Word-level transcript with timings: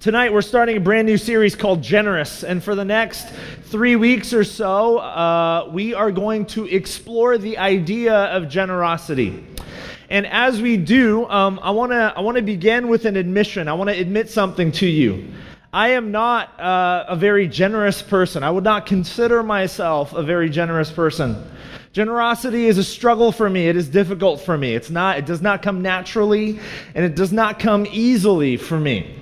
Tonight, 0.00 0.32
we're 0.32 0.40
starting 0.40 0.78
a 0.78 0.80
brand 0.80 1.06
new 1.06 1.18
series 1.18 1.54
called 1.54 1.82
Generous. 1.82 2.42
And 2.42 2.64
for 2.64 2.74
the 2.74 2.86
next 2.86 3.28
three 3.64 3.96
weeks 3.96 4.32
or 4.32 4.44
so, 4.44 4.96
uh, 4.96 5.68
we 5.70 5.92
are 5.92 6.10
going 6.10 6.46
to 6.46 6.64
explore 6.64 7.36
the 7.36 7.58
idea 7.58 8.14
of 8.14 8.48
generosity. 8.48 9.44
And 10.08 10.26
as 10.26 10.62
we 10.62 10.78
do, 10.78 11.28
um, 11.28 11.60
I 11.62 11.72
want 11.72 11.92
to 11.92 12.14
I 12.16 12.20
wanna 12.22 12.40
begin 12.40 12.88
with 12.88 13.04
an 13.04 13.16
admission. 13.16 13.68
I 13.68 13.74
want 13.74 13.90
to 13.90 13.94
admit 14.00 14.30
something 14.30 14.72
to 14.72 14.86
you. 14.86 15.34
I 15.70 15.90
am 15.90 16.10
not 16.10 16.58
uh, 16.58 17.04
a 17.06 17.14
very 17.14 17.46
generous 17.46 18.00
person. 18.00 18.42
I 18.42 18.50
would 18.50 18.64
not 18.64 18.86
consider 18.86 19.42
myself 19.42 20.14
a 20.14 20.22
very 20.22 20.48
generous 20.48 20.90
person. 20.90 21.36
Generosity 21.92 22.68
is 22.68 22.78
a 22.78 22.84
struggle 22.84 23.32
for 23.32 23.50
me. 23.50 23.68
It 23.68 23.76
is 23.76 23.86
difficult 23.86 24.40
for 24.40 24.56
me. 24.56 24.74
It's 24.74 24.88
not, 24.88 25.18
it 25.18 25.26
does 25.26 25.42
not 25.42 25.60
come 25.60 25.82
naturally, 25.82 26.58
and 26.94 27.04
it 27.04 27.16
does 27.16 27.32
not 27.32 27.58
come 27.58 27.86
easily 27.90 28.56
for 28.56 28.80
me. 28.80 29.19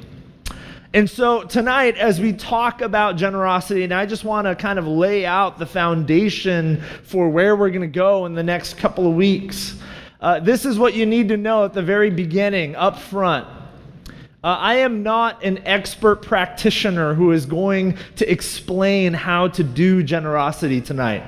And 0.94 1.08
so 1.08 1.42
tonight, 1.42 1.98
as 1.98 2.18
we 2.18 2.32
talk 2.32 2.80
about 2.80 3.16
generosity, 3.16 3.84
and 3.84 3.92
I 3.92 4.06
just 4.06 4.24
want 4.24 4.46
to 4.46 4.54
kind 4.56 4.78
of 4.78 4.86
lay 4.86 5.26
out 5.26 5.58
the 5.58 5.66
foundation 5.66 6.80
for 7.04 7.28
where 7.28 7.54
we're 7.56 7.68
going 7.68 7.82
to 7.82 7.86
go 7.86 8.24
in 8.24 8.34
the 8.34 8.42
next 8.42 8.78
couple 8.78 9.06
of 9.06 9.14
weeks. 9.14 9.76
Uh, 10.20 10.40
this 10.40 10.64
is 10.64 10.78
what 10.78 10.94
you 10.94 11.04
need 11.04 11.28
to 11.28 11.36
know 11.36 11.66
at 11.66 11.74
the 11.74 11.82
very 11.82 12.08
beginning, 12.08 12.74
up 12.74 12.98
front. 12.98 13.46
Uh, 14.42 14.46
I 14.46 14.76
am 14.76 15.02
not 15.02 15.44
an 15.44 15.58
expert 15.66 16.22
practitioner 16.22 17.12
who 17.12 17.32
is 17.32 17.44
going 17.44 17.98
to 18.16 18.30
explain 18.30 19.12
how 19.12 19.48
to 19.48 19.62
do 19.62 20.02
generosity 20.02 20.80
tonight. 20.80 21.22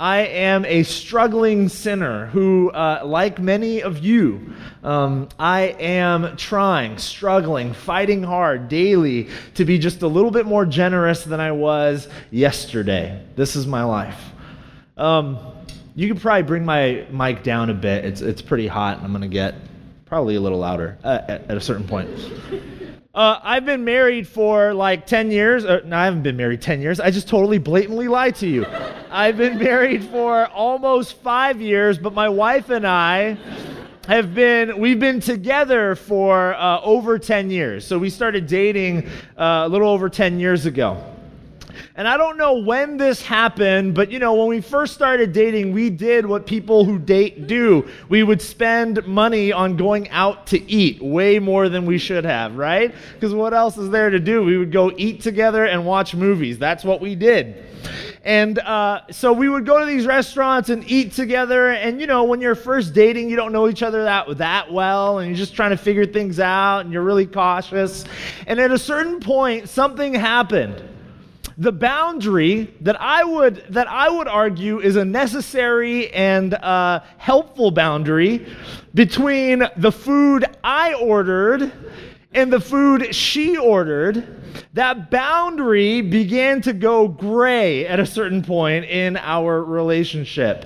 I 0.00 0.20
am 0.20 0.64
a 0.64 0.82
struggling 0.84 1.68
sinner 1.68 2.24
who, 2.24 2.70
uh, 2.70 3.02
like 3.04 3.38
many 3.38 3.82
of 3.82 3.98
you, 3.98 4.54
um, 4.82 5.28
I 5.38 5.76
am 5.78 6.38
trying, 6.38 6.96
struggling, 6.96 7.74
fighting 7.74 8.22
hard 8.22 8.70
daily 8.70 9.28
to 9.56 9.66
be 9.66 9.78
just 9.78 10.00
a 10.00 10.06
little 10.06 10.30
bit 10.30 10.46
more 10.46 10.64
generous 10.64 11.24
than 11.24 11.38
I 11.38 11.52
was 11.52 12.08
yesterday. 12.30 13.22
This 13.36 13.56
is 13.56 13.66
my 13.66 13.84
life. 13.84 14.18
Um, 14.96 15.38
you 15.94 16.08
could 16.08 16.22
probably 16.22 16.44
bring 16.44 16.64
my 16.64 17.04
mic 17.10 17.42
down 17.42 17.68
a 17.68 17.74
bit. 17.74 18.06
It's, 18.06 18.22
it's 18.22 18.40
pretty 18.40 18.68
hot, 18.68 18.96
and 18.96 19.04
I'm 19.04 19.12
going 19.12 19.20
to 19.20 19.28
get 19.28 19.54
probably 20.06 20.36
a 20.36 20.40
little 20.40 20.60
louder 20.60 20.96
uh, 21.04 21.20
at, 21.28 21.50
at 21.50 21.56
a 21.58 21.60
certain 21.60 21.86
point. 21.86 22.08
Uh, 23.12 23.40
I've 23.42 23.64
been 23.64 23.84
married 23.84 24.28
for 24.28 24.72
like 24.72 25.04
10 25.04 25.32
years. 25.32 25.64
Uh, 25.64 25.80
no, 25.84 25.96
I 25.96 26.04
haven't 26.04 26.22
been 26.22 26.36
married 26.36 26.62
10 26.62 26.80
years. 26.80 27.00
I 27.00 27.10
just 27.10 27.26
totally 27.26 27.58
blatantly 27.58 28.06
lied 28.06 28.36
to 28.36 28.46
you. 28.46 28.64
I've 29.10 29.36
been 29.36 29.58
married 29.58 30.04
for 30.04 30.46
almost 30.46 31.16
five 31.16 31.60
years, 31.60 31.98
but 31.98 32.14
my 32.14 32.28
wife 32.28 32.70
and 32.70 32.86
I 32.86 33.36
have 34.06 34.32
been, 34.32 34.78
we've 34.78 35.00
been 35.00 35.18
together 35.18 35.96
for 35.96 36.54
uh, 36.54 36.80
over 36.82 37.18
10 37.18 37.50
years. 37.50 37.84
So 37.84 37.98
we 37.98 38.10
started 38.10 38.46
dating 38.46 39.08
uh, 39.36 39.64
a 39.64 39.68
little 39.68 39.88
over 39.88 40.08
10 40.08 40.38
years 40.38 40.66
ago. 40.66 41.09
And 41.96 42.06
I 42.06 42.16
don't 42.16 42.36
know 42.36 42.58
when 42.58 42.96
this 42.96 43.22
happened, 43.22 43.94
but 43.94 44.10
you 44.10 44.18
know, 44.18 44.34
when 44.34 44.48
we 44.48 44.60
first 44.60 44.94
started 44.94 45.32
dating, 45.32 45.72
we 45.72 45.90
did 45.90 46.26
what 46.26 46.46
people 46.46 46.84
who 46.84 46.98
date 46.98 47.46
do. 47.46 47.88
We 48.08 48.22
would 48.22 48.40
spend 48.40 49.06
money 49.06 49.52
on 49.52 49.76
going 49.76 50.08
out 50.10 50.46
to 50.48 50.70
eat 50.70 51.02
way 51.02 51.38
more 51.38 51.68
than 51.68 51.86
we 51.86 51.98
should 51.98 52.24
have, 52.24 52.56
right? 52.56 52.94
Because 53.14 53.34
what 53.34 53.54
else 53.54 53.76
is 53.76 53.90
there 53.90 54.10
to 54.10 54.18
do? 54.18 54.44
We 54.44 54.58
would 54.58 54.72
go 54.72 54.92
eat 54.96 55.20
together 55.20 55.64
and 55.66 55.84
watch 55.84 56.14
movies. 56.14 56.58
That's 56.58 56.84
what 56.84 57.00
we 57.00 57.14
did. 57.14 57.64
And 58.22 58.58
uh, 58.58 59.00
so 59.10 59.32
we 59.32 59.48
would 59.48 59.64
go 59.64 59.80
to 59.80 59.86
these 59.86 60.06
restaurants 60.06 60.68
and 60.68 60.88
eat 60.90 61.12
together. 61.12 61.70
And 61.70 62.00
you 62.00 62.06
know, 62.06 62.24
when 62.24 62.40
you're 62.40 62.54
first 62.54 62.92
dating, 62.92 63.30
you 63.30 63.36
don't 63.36 63.52
know 63.52 63.68
each 63.68 63.82
other 63.82 64.04
that 64.04 64.38
that 64.38 64.72
well, 64.72 65.18
and 65.18 65.28
you're 65.28 65.36
just 65.36 65.54
trying 65.54 65.70
to 65.70 65.76
figure 65.76 66.04
things 66.04 66.38
out, 66.38 66.80
and 66.80 66.92
you're 66.92 67.02
really 67.02 67.26
cautious. 67.26 68.04
And 68.46 68.60
at 68.60 68.70
a 68.70 68.78
certain 68.78 69.20
point, 69.20 69.68
something 69.68 70.12
happened 70.12 70.82
the 71.60 71.70
boundary 71.70 72.74
that 72.80 72.98
I 72.98 73.22
would 73.22 73.66
that 73.68 73.86
I 73.86 74.08
would 74.08 74.26
argue 74.26 74.80
is 74.80 74.96
a 74.96 75.04
necessary 75.04 76.10
and 76.10 76.54
uh, 76.54 77.00
helpful 77.18 77.70
boundary 77.70 78.46
between 78.94 79.64
the 79.76 79.92
food 79.92 80.46
I 80.64 80.94
ordered 80.94 81.70
and 82.32 82.50
the 82.50 82.60
food 82.60 83.14
she 83.14 83.58
ordered. 83.58 84.26
That 84.72 85.10
boundary 85.10 86.00
began 86.00 86.62
to 86.62 86.72
go 86.72 87.06
gray 87.06 87.86
at 87.86 88.00
a 88.00 88.06
certain 88.06 88.42
point 88.42 88.86
in 88.86 89.18
our 89.18 89.62
relationship. 89.62 90.64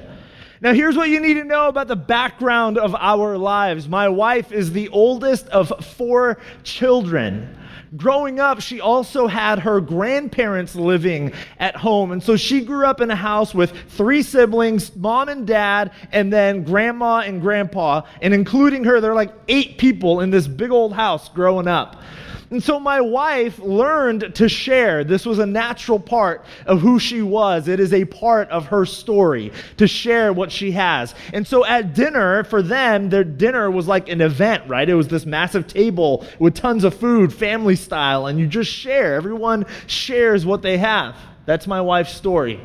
Now, 0.60 0.74
here's 0.74 0.96
what 0.96 1.08
you 1.08 1.18
need 1.18 1.34
to 1.34 1.44
know 1.44 1.66
about 1.66 1.88
the 1.88 1.96
background 1.96 2.78
of 2.78 2.94
our 2.94 3.36
lives. 3.36 3.88
My 3.88 4.08
wife 4.08 4.52
is 4.52 4.70
the 4.70 4.88
oldest 4.90 5.48
of 5.48 5.72
four 5.84 6.38
children 6.62 7.56
growing 7.96 8.40
up, 8.40 8.60
she 8.60 8.80
also 8.80 9.26
had 9.26 9.60
her 9.60 9.80
grandparents 9.80 10.74
living 10.74 11.32
at 11.58 11.76
home. 11.76 12.12
And 12.12 12.22
so 12.22 12.36
she 12.36 12.64
grew 12.64 12.86
up 12.86 13.00
in 13.00 13.10
a 13.10 13.16
house 13.16 13.54
with 13.54 13.72
three 13.88 14.22
siblings, 14.22 14.94
mom 14.96 15.28
and 15.28 15.46
dad, 15.46 15.92
and 16.12 16.32
then 16.32 16.64
grandma 16.64 17.20
and 17.20 17.40
grandpa. 17.40 18.02
And 18.20 18.34
including 18.34 18.84
her, 18.84 19.00
there 19.00 19.12
are 19.12 19.16
like 19.16 19.32
eight 19.48 19.78
people 19.78 20.20
in 20.20 20.30
this 20.30 20.46
big 20.46 20.70
old 20.70 20.92
house 20.92 21.28
growing 21.28 21.68
up. 21.68 22.02
And 22.50 22.62
so 22.62 22.78
my 22.78 23.00
wife 23.00 23.58
learned 23.58 24.34
to 24.36 24.48
share. 24.48 25.04
This 25.04 25.26
was 25.26 25.38
a 25.38 25.46
natural 25.46 25.98
part 25.98 26.44
of 26.66 26.80
who 26.80 26.98
she 26.98 27.22
was. 27.22 27.68
It 27.68 27.80
is 27.80 27.92
a 27.92 28.04
part 28.04 28.48
of 28.50 28.66
her 28.66 28.86
story 28.86 29.52
to 29.78 29.86
share 29.86 30.32
what 30.32 30.52
she 30.52 30.72
has. 30.72 31.14
And 31.32 31.46
so 31.46 31.64
at 31.64 31.94
dinner, 31.94 32.44
for 32.44 32.62
them, 32.62 33.08
their 33.10 33.24
dinner 33.24 33.70
was 33.70 33.88
like 33.88 34.08
an 34.08 34.20
event, 34.20 34.68
right? 34.68 34.88
It 34.88 34.94
was 34.94 35.08
this 35.08 35.26
massive 35.26 35.66
table 35.66 36.26
with 36.38 36.54
tons 36.54 36.84
of 36.84 36.94
food, 36.94 37.32
family 37.32 37.76
style, 37.76 38.26
and 38.26 38.38
you 38.38 38.46
just 38.46 38.70
share. 38.70 39.14
Everyone 39.14 39.66
shares 39.86 40.46
what 40.46 40.62
they 40.62 40.78
have. 40.78 41.16
That's 41.46 41.66
my 41.66 41.80
wife's 41.80 42.14
story. 42.14 42.60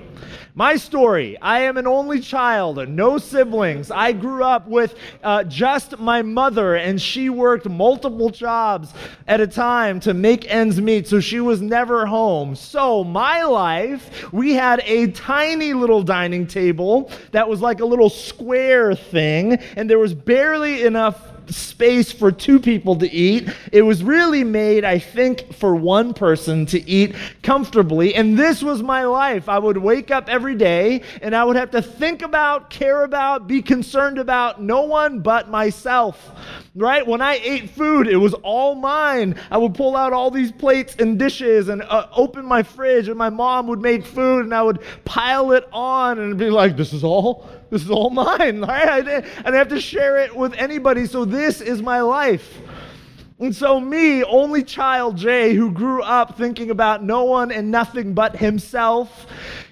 My 0.55 0.77
story 0.77 1.37
I 1.41 1.61
am 1.61 1.77
an 1.77 1.87
only 1.87 2.19
child, 2.19 2.87
no 2.89 3.17
siblings. 3.17 3.91
I 3.91 4.11
grew 4.13 4.43
up 4.43 4.67
with 4.67 4.95
uh, 5.23 5.43
just 5.45 5.99
my 5.99 6.21
mother, 6.21 6.75
and 6.75 7.01
she 7.01 7.29
worked 7.29 7.67
multiple 7.69 8.29
jobs 8.29 8.93
at 9.27 9.41
a 9.41 9.47
time 9.47 9.99
to 10.01 10.13
make 10.13 10.49
ends 10.51 10.81
meet, 10.81 11.07
so 11.07 11.19
she 11.19 11.39
was 11.39 11.61
never 11.61 12.05
home. 12.05 12.55
So, 12.55 13.03
my 13.03 13.43
life, 13.43 14.31
we 14.33 14.53
had 14.53 14.81
a 14.85 15.11
tiny 15.11 15.73
little 15.73 16.03
dining 16.03 16.47
table 16.47 17.11
that 17.31 17.47
was 17.47 17.61
like 17.61 17.79
a 17.79 17.85
little 17.85 18.09
square 18.09 18.95
thing, 18.95 19.53
and 19.75 19.89
there 19.89 19.99
was 19.99 20.13
barely 20.13 20.83
enough 20.83 21.28
space 21.49 22.11
for 22.11 22.31
two 22.31 22.59
people 22.59 22.95
to 22.97 23.11
eat. 23.11 23.49
It 23.71 23.81
was 23.81 24.03
really 24.03 24.43
made, 24.43 24.83
I 24.83 24.99
think, 24.99 25.53
for 25.53 25.75
one 25.75 26.13
person 26.13 26.65
to 26.67 26.89
eat 26.89 27.15
comfortably. 27.43 28.15
And 28.15 28.37
this 28.37 28.61
was 28.61 28.83
my 28.83 29.05
life. 29.05 29.49
I 29.49 29.59
would 29.59 29.77
wake 29.77 30.11
up 30.11 30.29
every 30.29 30.55
day 30.55 31.01
and 31.21 31.35
I 31.35 31.43
would 31.43 31.55
have 31.55 31.71
to 31.71 31.81
think 31.81 32.21
about, 32.21 32.69
care 32.69 33.03
about, 33.03 33.47
be 33.47 33.61
concerned 33.61 34.17
about 34.17 34.61
no 34.61 34.83
one 34.83 35.19
but 35.19 35.49
myself. 35.49 36.31
Right? 36.75 37.05
When 37.05 37.21
I 37.21 37.35
ate 37.43 37.69
food, 37.71 38.07
it 38.07 38.17
was 38.17 38.33
all 38.35 38.75
mine. 38.75 39.35
I 39.51 39.57
would 39.57 39.73
pull 39.73 39.97
out 39.97 40.13
all 40.13 40.31
these 40.31 40.51
plates 40.51 40.95
and 40.97 41.17
dishes 41.17 41.67
and 41.67 41.81
uh, 41.81 42.07
open 42.15 42.45
my 42.45 42.63
fridge, 42.63 43.09
and 43.09 43.17
my 43.17 43.29
mom 43.29 43.67
would 43.67 43.81
make 43.81 44.05
food 44.05 44.45
and 44.45 44.53
I 44.53 44.61
would 44.61 44.79
pile 45.03 45.51
it 45.51 45.67
on 45.73 46.19
and 46.19 46.37
be 46.37 46.49
like, 46.49 46.77
This 46.77 46.93
is 46.93 47.03
all 47.03 47.49
this 47.69 47.83
is 47.83 47.91
all 47.91 48.09
mine, 48.09 48.61
right? 48.61 48.89
I 48.89 49.01
didn't 49.01 49.53
have 49.53 49.69
to 49.69 49.81
share 49.81 50.17
it 50.17 50.35
with 50.35 50.53
anybody, 50.53 51.05
so 51.05 51.25
this 51.25 51.61
is 51.61 51.81
my 51.81 52.01
life. 52.01 52.59
And 53.39 53.55
so, 53.55 53.79
me, 53.79 54.23
only 54.23 54.63
child 54.63 55.15
Jay, 55.15 55.53
who 55.53 55.71
grew 55.71 56.01
up 56.03 56.37
thinking 56.37 56.71
about 56.71 57.03
no 57.03 57.23
one 57.23 57.51
and 57.51 57.71
nothing 57.71 58.13
but 58.13 58.35
himself, 58.35 59.27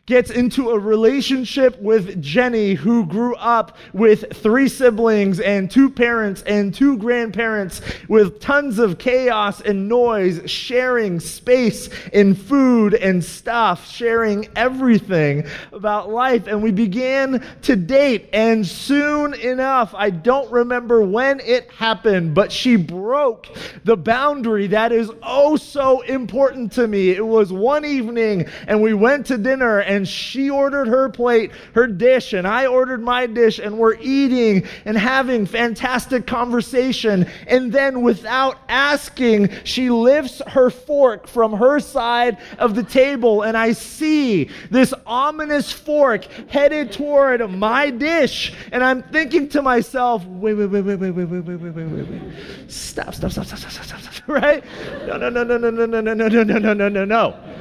gets 0.08 0.32
into 0.32 0.70
a 0.70 0.80
relationship 0.80 1.78
with 1.82 2.22
Jenny, 2.22 2.74
who 2.74 3.06
grew 3.06 3.36
up 3.36 3.76
with 3.92 4.38
three 4.38 4.70
siblings 4.70 5.42
and 5.42 5.70
two 5.70 5.90
parents 5.90 6.42
and 6.44 6.74
two 6.74 6.98
grandparents 6.98 7.82
with 8.08 8.40
tons 8.40 8.80
of 8.80 8.98
chaos 8.98 9.60
and 9.60 9.90
noise, 9.90 10.50
sharing 10.50 11.20
space 11.20 11.90
and 12.14 12.40
food 12.40 12.94
and 12.94 13.24
stuff, 13.24 13.86
sharing 13.92 14.48
everything 14.56 15.46
about 15.74 16.10
life. 16.10 16.48
And 16.48 16.64
we 16.64 16.72
began 16.72 17.46
to 17.64 17.76
date, 17.76 18.30
and 18.32 18.66
soon 18.66 19.34
enough, 19.34 19.94
I 19.94 20.10
don't 20.10 20.50
remember 20.50 21.02
when 21.02 21.42
it 21.42 21.70
happened, 21.72 22.34
but 22.34 22.50
she 22.50 22.78
broke 22.78 23.48
the 23.84 23.98
boundary 23.98 24.68
that 24.68 24.94
is 24.94 25.12
oh 25.22 25.58
so 25.58 26.00
important 26.02 26.72
to 26.74 26.88
me. 26.88 27.10
It 27.10 27.26
was 27.26 27.52
one 27.52 27.84
evening, 27.84 28.48
and 28.68 28.82
we 28.82 28.94
went 28.94 29.26
to 29.26 29.38
dinner, 29.38 29.80
and 29.80 29.97
and 29.98 30.08
she 30.08 30.50
ordered 30.50 30.88
her 30.88 31.10
plate, 31.10 31.52
her 31.74 31.88
dish, 31.88 32.34
and 32.34 32.48
I 32.48 32.68
ordered 32.68 33.02
my 33.02 33.26
dish, 33.26 33.58
and 33.58 33.78
we're 33.78 33.98
eating 34.00 34.66
and 34.86 34.96
having 34.96 35.48
fantastic 35.48 36.28
conversation. 36.28 37.28
And 37.48 37.74
then, 37.74 38.04
without 38.04 38.60
asking, 38.70 39.50
she 39.64 39.90
lifts 39.90 40.40
her 40.48 40.70
fork 40.70 41.28
from 41.28 41.52
her 41.54 41.80
side 41.80 42.38
of 42.60 42.76
the 42.76 42.84
table, 42.84 43.42
and 43.42 43.58
I 43.58 43.72
see 43.74 44.50
this 44.70 44.94
ominous 45.06 45.72
fork 45.72 46.26
headed 46.48 46.92
toward 46.92 47.50
my 47.50 47.90
dish. 47.90 48.54
And 48.72 48.84
I'm 48.84 49.02
thinking 49.02 49.50
to 49.50 49.64
myself, 49.64 50.24
wait, 50.26 50.54
wait, 50.54 50.68
wait, 50.68 50.82
wait, 50.84 51.00
wait, 51.00 51.12
wait, 51.12 51.26
wait, 51.26 51.42
wait, 51.42 51.58
wait, 51.58 51.76
wait, 51.76 51.88
wait, 51.88 52.08
wait. 52.08 52.22
Stop, 52.68 53.16
stop, 53.16 53.32
stop, 53.32 53.46
stop, 53.46 53.60
stop, 53.60 53.84
stop, 53.84 54.00
stop, 54.00 54.28
right? 54.28 54.64
No, 55.08 55.18
no, 55.18 55.30
no, 55.30 55.44
no, 55.44 55.58
no, 55.58 55.72
no, 55.72 55.86
no, 55.86 56.02
no, 56.02 56.14
no, 56.14 56.28
no, 56.28 56.44
no, 56.44 56.60
no, 56.60 56.74
no, 56.74 56.90
no, 56.90 57.06
no. 57.06 57.57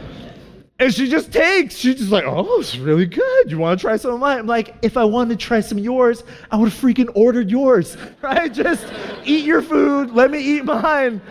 And 0.78 0.92
she 0.92 1.08
just 1.08 1.32
takes. 1.32 1.74
She's 1.74 1.96
just 1.96 2.10
like, 2.10 2.24
oh, 2.26 2.60
it's 2.60 2.76
really 2.76 3.06
good. 3.06 3.50
You 3.50 3.58
want 3.58 3.80
to 3.80 3.82
try 3.82 3.96
some 3.96 4.12
of 4.12 4.20
mine? 4.20 4.40
I'm 4.40 4.46
like, 4.46 4.74
if 4.82 4.98
I 4.98 5.04
wanted 5.04 5.38
to 5.38 5.46
try 5.46 5.60
some 5.60 5.78
of 5.78 5.84
yours, 5.84 6.22
I 6.50 6.56
would 6.56 6.70
have 6.70 6.78
freaking 6.78 7.10
ordered 7.14 7.50
yours, 7.50 7.96
right? 8.22 8.52
Just 8.52 8.86
eat 9.24 9.46
your 9.46 9.62
food. 9.62 10.10
Let 10.10 10.30
me 10.30 10.38
eat 10.38 10.66
mine. 10.66 11.22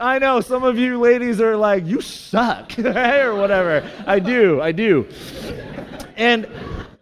I 0.00 0.18
know 0.18 0.40
some 0.40 0.64
of 0.64 0.78
you 0.78 0.98
ladies 0.98 1.38
are 1.40 1.56
like, 1.56 1.84
you 1.86 2.00
suck? 2.00 2.72
Or 2.78 3.34
whatever. 3.36 3.88
I 4.06 4.18
do. 4.18 4.62
I 4.62 4.72
do. 4.72 5.06
And 6.16 6.46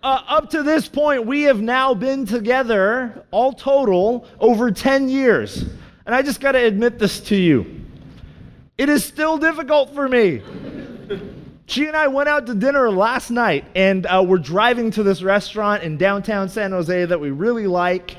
uh, 0.03 0.23
up 0.27 0.51
to 0.51 0.63
this 0.65 0.89
point, 0.89 1.25
we 1.25 1.43
have 1.43 1.61
now 1.61 1.95
been 1.95 2.27
together, 2.27 3.25
all 3.31 3.53
total, 3.53 4.27
over 4.41 4.73
10 4.73 5.09
years. 5.09 5.65
And 6.07 6.15
I 6.15 6.23
just 6.23 6.41
got 6.41 6.53
to 6.53 6.59
admit 6.59 6.99
this 6.99 7.21
to 7.21 7.37
you. 7.37 7.81
It 8.77 8.89
is 8.89 9.05
still 9.05 9.39
difficult 9.39 9.95
for 9.95 10.09
me. 10.09 10.43
She 11.67 11.87
and 11.87 11.97
I 11.97 12.09
went 12.09 12.29
out 12.29 12.47
to 12.47 12.55
dinner 12.55 12.91
last 12.91 13.31
night, 13.31 13.65
and 13.77 14.05
uh, 14.07 14.23
we're 14.27 14.39
driving 14.39 14.91
to 14.93 15.05
this 15.05 15.23
restaurant 15.23 15.85
in 15.85 15.97
downtown 15.97 16.49
San 16.49 16.73
Jose 16.73 17.05
that 17.05 17.21
we 17.21 17.31
really 17.31 17.69
like. 17.69 18.17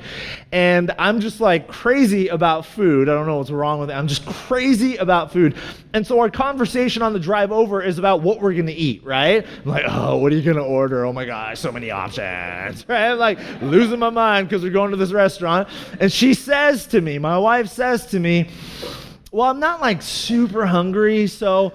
And 0.50 0.90
I'm 0.98 1.20
just 1.20 1.40
like 1.40 1.68
crazy 1.68 2.28
about 2.28 2.64
food. 2.64 3.08
I 3.08 3.12
don't 3.12 3.26
know 3.26 3.36
what's 3.36 3.50
wrong 3.50 3.80
with 3.80 3.90
it. 3.90 3.92
I'm 3.92 4.08
just 4.08 4.24
crazy 4.24 4.96
about 4.96 5.30
food. 5.30 5.56
And 5.92 6.06
so 6.06 6.18
our 6.20 6.30
conversation 6.30 7.02
on 7.02 7.12
the 7.12 7.20
drive 7.20 7.52
over 7.52 7.82
is 7.82 7.98
about 7.98 8.22
what 8.22 8.40
we're 8.40 8.54
going 8.54 8.66
to 8.66 8.72
eat, 8.72 9.04
right? 9.04 9.46
I'm 9.64 9.70
like, 9.70 9.84
oh, 9.86 10.16
what 10.16 10.32
are 10.32 10.36
you 10.36 10.42
going 10.42 10.56
to 10.56 10.62
order? 10.62 11.04
Oh 11.04 11.12
my 11.12 11.26
gosh, 11.26 11.60
so 11.60 11.70
many 11.70 11.90
options, 11.90 12.84
right? 12.88 13.10
I'm 13.10 13.18
like 13.18 13.38
losing 13.60 13.98
my 13.98 14.10
mind 14.10 14.48
because 14.48 14.62
we're 14.62 14.70
going 14.70 14.90
to 14.90 14.96
this 14.96 15.12
restaurant. 15.12 15.68
And 16.00 16.10
she 16.10 16.32
says 16.32 16.86
to 16.88 17.00
me, 17.00 17.18
my 17.18 17.38
wife 17.38 17.68
says 17.68 18.06
to 18.06 18.18
me, 18.18 18.48
well, 19.30 19.50
I'm 19.50 19.60
not 19.60 19.80
like 19.80 20.00
super 20.00 20.64
hungry, 20.64 21.26
so 21.26 21.72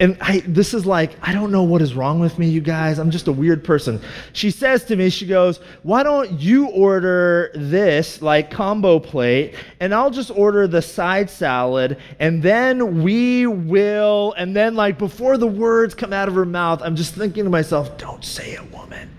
and 0.00 0.16
I, 0.22 0.42
this 0.46 0.72
is 0.72 0.86
like, 0.86 1.12
I 1.20 1.34
don't 1.34 1.52
know 1.52 1.62
what 1.62 1.82
is 1.82 1.94
wrong 1.94 2.20
with 2.20 2.38
me, 2.38 2.48
you 2.48 2.62
guys. 2.62 2.98
I'm 2.98 3.10
just 3.10 3.28
a 3.28 3.32
weird 3.32 3.62
person. 3.62 4.00
She 4.32 4.50
says 4.50 4.82
to 4.84 4.96
me, 4.96 5.10
she 5.10 5.26
goes, 5.26 5.60
Why 5.82 6.02
don't 6.02 6.40
you 6.40 6.68
order 6.68 7.50
this, 7.54 8.22
like 8.22 8.50
combo 8.50 8.98
plate, 8.98 9.54
and 9.78 9.94
I'll 9.94 10.10
just 10.10 10.30
order 10.30 10.66
the 10.66 10.80
side 10.80 11.28
salad, 11.28 11.98
and 12.18 12.42
then 12.42 13.02
we 13.02 13.46
will, 13.46 14.32
and 14.38 14.56
then, 14.56 14.74
like, 14.74 14.96
before 14.96 15.36
the 15.36 15.46
words 15.46 15.94
come 15.94 16.14
out 16.14 16.28
of 16.28 16.34
her 16.34 16.46
mouth, 16.46 16.80
I'm 16.82 16.96
just 16.96 17.14
thinking 17.14 17.44
to 17.44 17.50
myself, 17.50 17.98
Don't 17.98 18.24
say 18.24 18.52
it, 18.52 18.72
woman. 18.72 19.10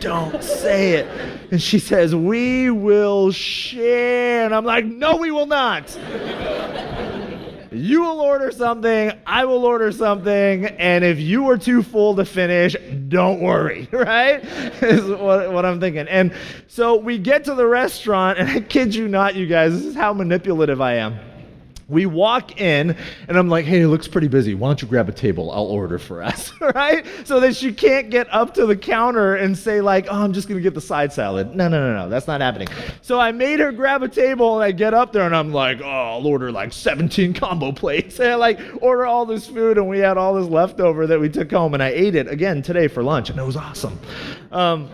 Don't 0.00 0.42
say 0.42 0.92
it. 0.92 1.06
And 1.50 1.60
she 1.60 1.78
says, 1.78 2.14
We 2.16 2.70
will 2.70 3.30
share. 3.30 4.46
And 4.46 4.54
I'm 4.54 4.64
like, 4.64 4.86
No, 4.86 5.18
we 5.18 5.30
will 5.30 5.44
not. 5.44 5.94
You 7.72 8.00
will 8.02 8.20
order 8.20 8.50
something, 8.50 9.12
I 9.26 9.44
will 9.44 9.64
order 9.64 9.92
something, 9.92 10.66
and 10.66 11.04
if 11.04 11.20
you 11.20 11.48
are 11.50 11.56
too 11.56 11.84
full 11.84 12.16
to 12.16 12.24
finish, 12.24 12.74
don't 13.08 13.40
worry, 13.40 13.88
right? 13.92 14.44
is 14.82 15.04
what, 15.04 15.52
what 15.52 15.64
I'm 15.64 15.78
thinking. 15.78 16.08
And 16.08 16.34
so 16.66 16.96
we 16.96 17.18
get 17.18 17.44
to 17.44 17.54
the 17.54 17.66
restaurant, 17.66 18.38
and 18.38 18.48
I 18.48 18.60
kid 18.60 18.92
you 18.94 19.06
not, 19.06 19.36
you 19.36 19.46
guys, 19.46 19.72
this 19.72 19.84
is 19.84 19.94
how 19.94 20.12
manipulative 20.12 20.80
I 20.80 20.94
am. 20.96 21.29
We 21.90 22.06
walk 22.06 22.60
in, 22.60 22.96
and 23.26 23.36
I'm 23.36 23.48
like, 23.48 23.64
hey, 23.64 23.80
it 23.80 23.88
looks 23.88 24.06
pretty 24.06 24.28
busy. 24.28 24.54
Why 24.54 24.68
don't 24.68 24.80
you 24.80 24.86
grab 24.86 25.08
a 25.08 25.12
table? 25.12 25.50
I'll 25.50 25.64
order 25.64 25.98
for 25.98 26.22
us, 26.22 26.52
right? 26.74 27.04
So 27.24 27.40
that 27.40 27.56
she 27.56 27.72
can't 27.72 28.10
get 28.10 28.32
up 28.32 28.54
to 28.54 28.64
the 28.64 28.76
counter 28.76 29.34
and 29.34 29.58
say, 29.58 29.80
like, 29.80 30.06
oh, 30.08 30.22
I'm 30.22 30.32
just 30.32 30.46
going 30.46 30.58
to 30.58 30.62
get 30.62 30.74
the 30.74 30.80
side 30.80 31.12
salad. 31.12 31.54
No, 31.54 31.68
no, 31.68 31.80
no, 31.80 32.04
no, 32.04 32.08
that's 32.08 32.28
not 32.28 32.40
happening. 32.40 32.68
So 33.02 33.18
I 33.18 33.32
made 33.32 33.58
her 33.58 33.72
grab 33.72 34.04
a 34.04 34.08
table, 34.08 34.54
and 34.54 34.64
I 34.64 34.70
get 34.70 34.94
up 34.94 35.12
there, 35.12 35.24
and 35.24 35.34
I'm 35.34 35.52
like, 35.52 35.80
oh, 35.82 35.88
I'll 35.88 36.26
order 36.26 36.52
like 36.52 36.72
17 36.72 37.34
combo 37.34 37.72
plates. 37.72 38.20
And 38.20 38.28
I 38.28 38.34
like 38.34 38.60
order 38.82 39.06
all 39.06 39.24
this 39.26 39.46
food, 39.46 39.76
and 39.78 39.88
we 39.88 39.98
had 39.98 40.16
all 40.16 40.34
this 40.34 40.46
leftover 40.46 41.06
that 41.06 41.18
we 41.18 41.28
took 41.28 41.50
home, 41.50 41.74
and 41.74 41.82
I 41.82 41.88
ate 41.88 42.14
it 42.14 42.28
again 42.28 42.62
today 42.62 42.86
for 42.86 43.02
lunch, 43.02 43.30
and 43.30 43.38
it 43.38 43.42
was 43.42 43.56
awesome. 43.56 43.98
Um, 44.52 44.88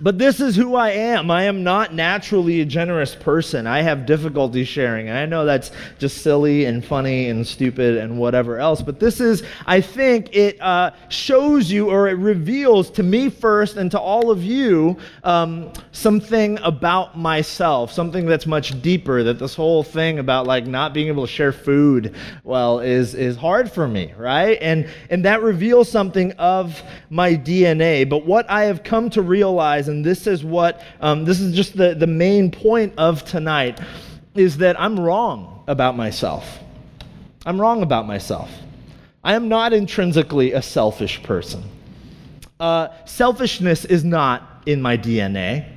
but 0.00 0.18
this 0.18 0.40
is 0.40 0.56
who 0.56 0.74
I 0.74 0.90
am. 0.90 1.30
I 1.30 1.44
am 1.44 1.64
not 1.64 1.94
naturally 1.94 2.60
a 2.60 2.64
generous 2.66 3.14
person. 3.14 3.66
I 3.66 3.80
have 3.80 4.04
difficulty 4.04 4.64
sharing. 4.64 5.08
And 5.08 5.16
I 5.16 5.24
know 5.24 5.44
that's 5.44 5.70
just 5.98 6.22
silly 6.22 6.66
and 6.66 6.84
funny 6.84 7.30
and 7.30 7.46
stupid 7.46 7.96
and 7.96 8.18
whatever 8.18 8.58
else. 8.58 8.82
But 8.82 9.00
this 9.00 9.20
is, 9.20 9.42
I 9.66 9.80
think, 9.80 10.34
it 10.36 10.60
uh, 10.60 10.90
shows 11.08 11.70
you 11.70 11.88
or 11.88 12.08
it 12.08 12.18
reveals 12.18 12.90
to 12.90 13.02
me 13.02 13.30
first 13.30 13.76
and 13.76 13.90
to 13.90 13.98
all 13.98 14.30
of 14.30 14.42
you 14.42 14.98
um, 15.24 15.72
something 15.92 16.58
about 16.62 17.16
myself, 17.16 17.90
something 17.90 18.26
that's 18.26 18.46
much 18.46 18.80
deeper. 18.82 19.22
That 19.22 19.38
this 19.38 19.54
whole 19.54 19.82
thing 19.82 20.18
about 20.18 20.46
like 20.46 20.66
not 20.66 20.92
being 20.92 21.08
able 21.08 21.26
to 21.26 21.32
share 21.32 21.52
food, 21.52 22.14
well, 22.44 22.80
is 22.80 23.14
is 23.14 23.36
hard 23.36 23.72
for 23.72 23.88
me, 23.88 24.12
right? 24.16 24.58
And 24.60 24.88
and 25.08 25.24
that 25.24 25.42
reveals 25.42 25.90
something 25.90 26.32
of 26.32 26.82
my 27.08 27.34
DNA. 27.34 28.08
But 28.08 28.26
what 28.26 28.48
I 28.50 28.64
have 28.64 28.82
come 28.82 29.08
to 29.10 29.22
realize 29.22 29.85
and 29.88 30.04
this 30.04 30.26
is 30.26 30.44
what, 30.44 30.82
um, 31.00 31.24
this 31.24 31.40
is 31.40 31.54
just 31.54 31.76
the, 31.76 31.94
the 31.94 32.06
main 32.06 32.50
point 32.50 32.92
of 32.98 33.24
tonight, 33.24 33.80
is 34.34 34.58
that 34.58 34.78
I'm 34.80 34.98
wrong 34.98 35.64
about 35.66 35.96
myself. 35.96 36.58
I'm 37.44 37.60
wrong 37.60 37.82
about 37.82 38.06
myself. 38.06 38.50
I 39.22 39.34
am 39.34 39.48
not 39.48 39.72
intrinsically 39.72 40.52
a 40.52 40.62
selfish 40.62 41.22
person. 41.22 41.62
Uh, 42.58 42.88
selfishness 43.04 43.84
is 43.84 44.04
not 44.04 44.62
in 44.66 44.80
my 44.80 44.96
DNA. 44.96 45.72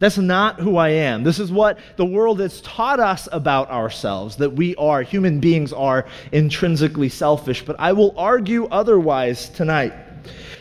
That's 0.00 0.18
not 0.18 0.60
who 0.60 0.76
I 0.76 0.90
am. 0.90 1.22
This 1.22 1.38
is 1.38 1.52
what 1.52 1.78
the 1.96 2.04
world 2.04 2.40
has 2.40 2.60
taught 2.60 3.00
us 3.00 3.28
about 3.32 3.70
ourselves 3.70 4.36
that 4.36 4.50
we 4.50 4.74
are, 4.76 5.02
human 5.02 5.40
beings 5.40 5.72
are 5.72 6.06
intrinsically 6.32 7.08
selfish. 7.08 7.64
But 7.64 7.76
I 7.78 7.92
will 7.92 8.14
argue 8.18 8.66
otherwise 8.66 9.48
tonight. 9.48 9.94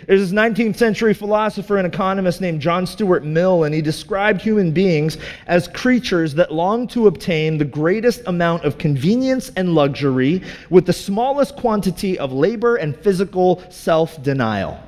There's 0.07 0.19
this 0.19 0.31
19th 0.31 0.75
century 0.75 1.13
philosopher 1.13 1.77
and 1.77 1.88
economist 1.88 2.42
named 2.42 2.62
John 2.62 2.86
Stuart 2.86 3.24
Mill, 3.24 3.63
and 3.63 3.74
he 3.74 3.81
described 3.81 4.42
human 4.42 4.71
beings 4.71 5.18
as 5.48 5.68
creatures 5.69 6.33
that 6.36 6.54
long 6.54 6.88
to 6.89 7.07
obtain 7.07 7.57
the 7.57 7.65
greatest 7.65 8.21
amount 8.25 8.65
of 8.65 8.77
convenience 8.77 9.51
and 9.56 9.74
luxury 9.74 10.42
with 10.69 10.86
the 10.86 10.94
smallest 10.94 11.56
quantity 11.56 12.19
of 12.19 12.33
labor 12.33 12.75
and 12.75 12.95
physical 12.98 13.63
self 13.69 14.21
denial. 14.21 14.80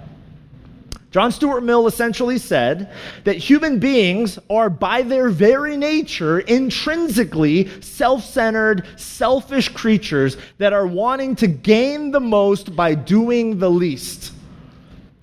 John 1.16 1.32
Stuart 1.32 1.62
Mill 1.62 1.88
essentially 1.88 2.38
said 2.38 2.92
that 3.24 3.38
human 3.38 3.80
beings 3.80 4.38
are, 4.50 4.70
by 4.70 5.02
their 5.02 5.30
very 5.30 5.78
nature, 5.78 6.42
intrinsically 6.42 7.70
self 7.80 8.26
centered, 8.26 8.86
selfish 8.98 9.70
creatures 9.70 10.36
that 10.58 10.74
are 10.74 10.86
wanting 10.86 11.38
to 11.38 11.48
gain 11.48 12.12
the 12.12 12.20
most 12.20 12.76
by 12.76 12.96
doing 12.96 13.60
the 13.60 13.70
least. 13.70 14.34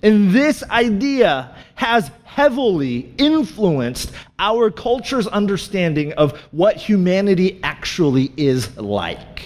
And 0.03 0.31
this 0.31 0.63
idea 0.63 1.55
has 1.75 2.11
heavily 2.25 3.13
influenced 3.17 4.11
our 4.37 4.69
culture's 4.69 5.27
understanding 5.27 6.13
of 6.13 6.37
what 6.51 6.75
humanity 6.75 7.59
actually 7.63 8.31
is 8.35 8.75
like. 8.77 9.43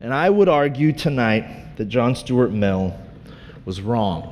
And 0.00 0.12
I 0.12 0.28
would 0.28 0.48
argue 0.48 0.92
tonight 0.92 1.76
that 1.76 1.84
John 1.84 2.16
Stuart 2.16 2.50
Mill 2.50 2.98
was 3.64 3.80
wrong. 3.80 4.31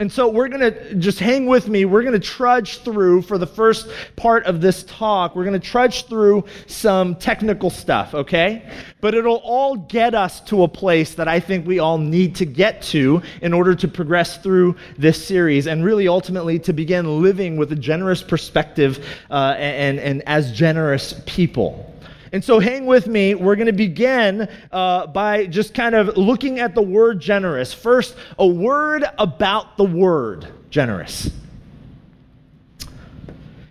And 0.00 0.10
so 0.10 0.28
we're 0.28 0.48
going 0.48 0.60
to 0.60 0.94
just 0.96 1.20
hang 1.20 1.46
with 1.46 1.68
me. 1.68 1.84
We're 1.84 2.02
going 2.02 2.14
to 2.14 2.18
trudge 2.18 2.78
through 2.78 3.22
for 3.22 3.38
the 3.38 3.46
first 3.46 3.88
part 4.16 4.44
of 4.44 4.60
this 4.60 4.82
talk. 4.82 5.36
We're 5.36 5.44
going 5.44 5.60
to 5.60 5.64
trudge 5.64 6.06
through 6.06 6.46
some 6.66 7.14
technical 7.14 7.70
stuff, 7.70 8.12
okay? 8.12 8.68
But 9.00 9.14
it'll 9.14 9.36
all 9.44 9.76
get 9.76 10.16
us 10.16 10.40
to 10.46 10.64
a 10.64 10.68
place 10.68 11.14
that 11.14 11.28
I 11.28 11.38
think 11.38 11.64
we 11.64 11.78
all 11.78 11.98
need 11.98 12.34
to 12.36 12.44
get 12.44 12.82
to 12.82 13.22
in 13.40 13.52
order 13.52 13.76
to 13.76 13.86
progress 13.86 14.38
through 14.38 14.74
this 14.98 15.24
series 15.24 15.68
and 15.68 15.84
really 15.84 16.08
ultimately 16.08 16.58
to 16.60 16.72
begin 16.72 17.22
living 17.22 17.56
with 17.56 17.70
a 17.70 17.76
generous 17.76 18.20
perspective 18.20 18.98
uh, 19.30 19.54
and, 19.56 20.00
and 20.00 20.22
as 20.26 20.50
generous 20.50 21.22
people. 21.24 21.93
And 22.34 22.42
so, 22.42 22.58
hang 22.58 22.86
with 22.86 23.06
me. 23.06 23.36
We're 23.36 23.54
going 23.54 23.68
to 23.68 23.72
begin 23.72 24.48
uh, 24.72 25.06
by 25.06 25.46
just 25.46 25.72
kind 25.72 25.94
of 25.94 26.16
looking 26.16 26.58
at 26.58 26.74
the 26.74 26.82
word 26.82 27.20
generous. 27.20 27.72
First, 27.72 28.16
a 28.40 28.44
word 28.44 29.04
about 29.18 29.76
the 29.76 29.84
word 29.84 30.48
generous. 30.68 31.30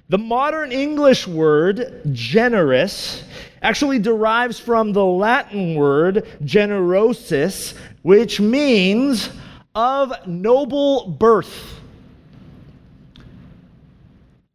The 0.07 0.17
modern 0.17 0.71
English 0.71 1.27
word 1.27 2.03
generous 2.13 3.25
actually 3.61 3.99
derives 3.99 4.61
from 4.61 4.93
the 4.93 5.03
Latin 5.03 5.75
word 5.75 6.25
generosus, 6.45 7.75
which 8.03 8.39
means 8.39 9.29
of 9.75 10.13
noble 10.25 11.09
birth. 11.09 11.81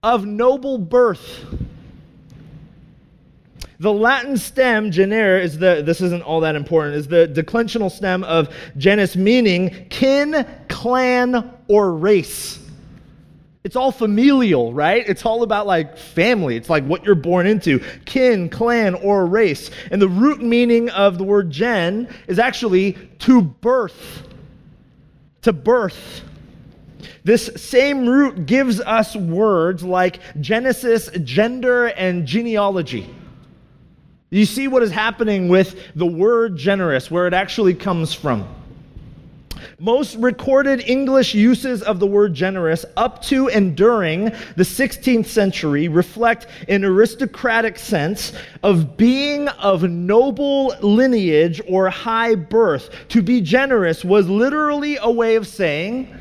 Of 0.02 0.24
noble 0.24 0.78
birth. 0.78 1.44
The 3.80 3.92
Latin 3.92 4.36
stem, 4.36 4.90
genere, 4.90 5.38
is 5.38 5.58
the, 5.58 5.82
this 5.84 6.00
isn't 6.00 6.22
all 6.22 6.40
that 6.40 6.56
important, 6.56 6.96
is 6.96 7.06
the 7.06 7.28
declensional 7.28 7.90
stem 7.90 8.24
of 8.24 8.52
genus, 8.76 9.14
meaning 9.14 9.86
kin, 9.88 10.44
clan, 10.68 11.48
or 11.68 11.94
race. 11.94 12.58
It's 13.62 13.76
all 13.76 13.92
familial, 13.92 14.72
right? 14.72 15.04
It's 15.06 15.24
all 15.24 15.44
about 15.44 15.66
like 15.66 15.96
family. 15.96 16.56
It's 16.56 16.70
like 16.70 16.84
what 16.86 17.04
you're 17.04 17.14
born 17.14 17.46
into 17.46 17.80
kin, 18.04 18.48
clan, 18.48 18.94
or 18.94 19.26
race. 19.26 19.70
And 19.92 20.02
the 20.02 20.08
root 20.08 20.42
meaning 20.42 20.90
of 20.90 21.18
the 21.18 21.24
word 21.24 21.50
gen 21.50 22.12
is 22.26 22.38
actually 22.38 22.94
to 23.20 23.42
birth. 23.42 24.26
To 25.42 25.52
birth. 25.52 26.22
This 27.22 27.50
same 27.56 28.08
root 28.08 28.46
gives 28.46 28.80
us 28.80 29.14
words 29.14 29.84
like 29.84 30.18
Genesis, 30.40 31.10
gender, 31.22 31.86
and 31.86 32.26
genealogy. 32.26 33.14
You 34.30 34.44
see 34.44 34.68
what 34.68 34.82
is 34.82 34.90
happening 34.90 35.48
with 35.48 35.80
the 35.94 36.06
word 36.06 36.56
generous, 36.56 37.10
where 37.10 37.26
it 37.26 37.32
actually 37.34 37.74
comes 37.74 38.12
from. 38.12 38.46
Most 39.80 40.16
recorded 40.16 40.88
English 40.88 41.34
uses 41.34 41.82
of 41.82 41.98
the 41.98 42.06
word 42.06 42.34
generous 42.34 42.84
up 42.96 43.22
to 43.22 43.48
and 43.48 43.76
during 43.76 44.26
the 44.56 44.64
16th 44.64 45.26
century 45.26 45.88
reflect 45.88 46.46
an 46.68 46.84
aristocratic 46.84 47.78
sense 47.78 48.32
of 48.62 48.96
being 48.96 49.48
of 49.48 49.84
noble 49.84 50.74
lineage 50.80 51.60
or 51.68 51.88
high 51.88 52.34
birth. 52.34 52.90
To 53.10 53.22
be 53.22 53.40
generous 53.40 54.04
was 54.04 54.28
literally 54.28 54.98
a 55.00 55.10
way 55.10 55.36
of 55.36 55.46
saying 55.46 56.14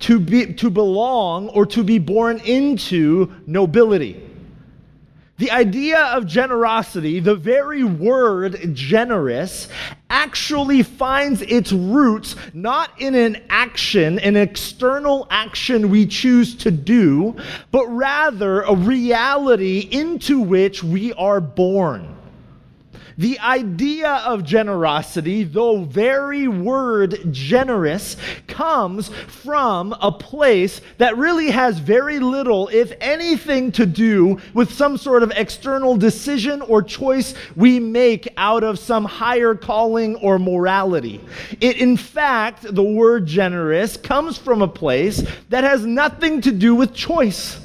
to, 0.00 0.20
be, 0.20 0.52
to 0.54 0.70
belong 0.70 1.48
or 1.48 1.66
to 1.66 1.82
be 1.82 1.98
born 1.98 2.38
into 2.40 3.32
nobility. 3.46 4.25
The 5.38 5.50
idea 5.50 5.98
of 5.98 6.26
generosity, 6.26 7.20
the 7.20 7.34
very 7.34 7.84
word 7.84 8.74
generous, 8.74 9.68
actually 10.08 10.82
finds 10.82 11.42
its 11.42 11.72
roots 11.72 12.36
not 12.54 12.90
in 12.98 13.14
an 13.14 13.42
action, 13.50 14.18
an 14.20 14.36
external 14.36 15.26
action 15.30 15.90
we 15.90 16.06
choose 16.06 16.54
to 16.56 16.70
do, 16.70 17.36
but 17.70 17.86
rather 17.88 18.62
a 18.62 18.74
reality 18.74 19.80
into 19.90 20.40
which 20.40 20.82
we 20.82 21.12
are 21.12 21.42
born. 21.42 22.16
The 23.18 23.38
idea 23.40 24.22
of 24.26 24.44
generosity, 24.44 25.44
though 25.44 25.84
very 25.84 26.48
word 26.48 27.32
generous, 27.32 28.16
comes 28.46 29.08
from 29.08 29.94
a 30.00 30.12
place 30.12 30.80
that 30.98 31.16
really 31.16 31.50
has 31.50 31.78
very 31.78 32.18
little, 32.18 32.68
if 32.68 32.92
anything, 33.00 33.72
to 33.72 33.86
do 33.86 34.38
with 34.54 34.72
some 34.72 34.96
sort 34.96 35.22
of 35.22 35.32
external 35.34 35.96
decision 35.96 36.62
or 36.62 36.82
choice 36.82 37.34
we 37.54 37.80
make 37.80 38.28
out 38.36 38.64
of 38.64 38.78
some 38.78 39.04
higher 39.04 39.54
calling 39.54 40.16
or 40.16 40.38
morality. 40.38 41.20
It, 41.60 41.78
in 41.78 41.96
fact, 41.96 42.62
the 42.74 42.82
word 42.82 43.26
generous 43.26 43.96
comes 43.96 44.36
from 44.36 44.62
a 44.62 44.68
place 44.68 45.22
that 45.48 45.64
has 45.64 45.86
nothing 45.86 46.40
to 46.42 46.52
do 46.52 46.74
with 46.74 46.94
choice. 46.94 47.58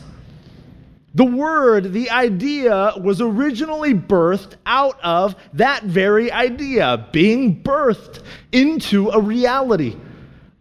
The 1.13 1.25
word, 1.25 1.91
the 1.91 2.10
idea, 2.10 2.94
was 2.98 3.20
originally 3.20 3.94
birthed 3.94 4.53
out 4.65 4.98
of 5.03 5.36
that 5.53 5.84
very 5.84 6.32
idea, 6.32 7.08
being 7.12 7.62
birthed 7.62 8.22
into 8.53 9.10
a 9.10 9.20
reality, 9.20 9.98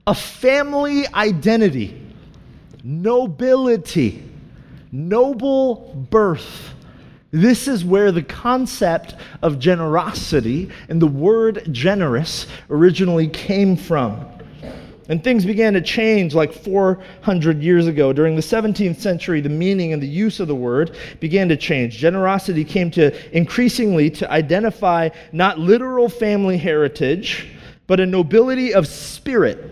a 0.09 0.14
family 0.14 1.07
identity, 1.14 2.00
nobility, 2.83 4.25
noble 4.90 6.07
birth. 6.11 6.75
This 7.30 7.69
is 7.69 7.85
where 7.85 8.11
the 8.11 8.25
concept 8.25 9.14
of 9.42 9.61
generosity 9.61 10.69
and 10.88 11.00
the 11.00 11.07
word 11.07 11.69
generous 11.71 12.49
originally 12.69 13.28
came 13.28 13.76
from. 13.76 14.26
And 15.11 15.25
things 15.25 15.45
began 15.45 15.73
to 15.73 15.81
change 15.81 16.37
like 16.37 16.52
400 16.52 17.61
years 17.61 17.88
ago. 17.88 18.12
During 18.12 18.37
the 18.37 18.43
17th 18.43 19.00
century, 19.00 19.40
the 19.40 19.49
meaning 19.49 19.93
and 19.93 20.00
the 20.00 20.07
use 20.07 20.38
of 20.38 20.47
the 20.47 20.55
word 20.55 20.97
began 21.19 21.49
to 21.49 21.57
change. 21.57 21.99
Generosity 21.99 22.64
came 22.64 22.93
to 22.93 23.37
increasingly 23.37 24.09
to 24.11 24.31
identify 24.31 25.09
not 25.33 25.59
literal 25.59 26.09
family 26.09 26.57
heritage, 26.57 27.49
but 27.88 27.99
a 27.99 28.07
nobility 28.07 28.73
of 28.73 28.87
spirit 28.87 29.70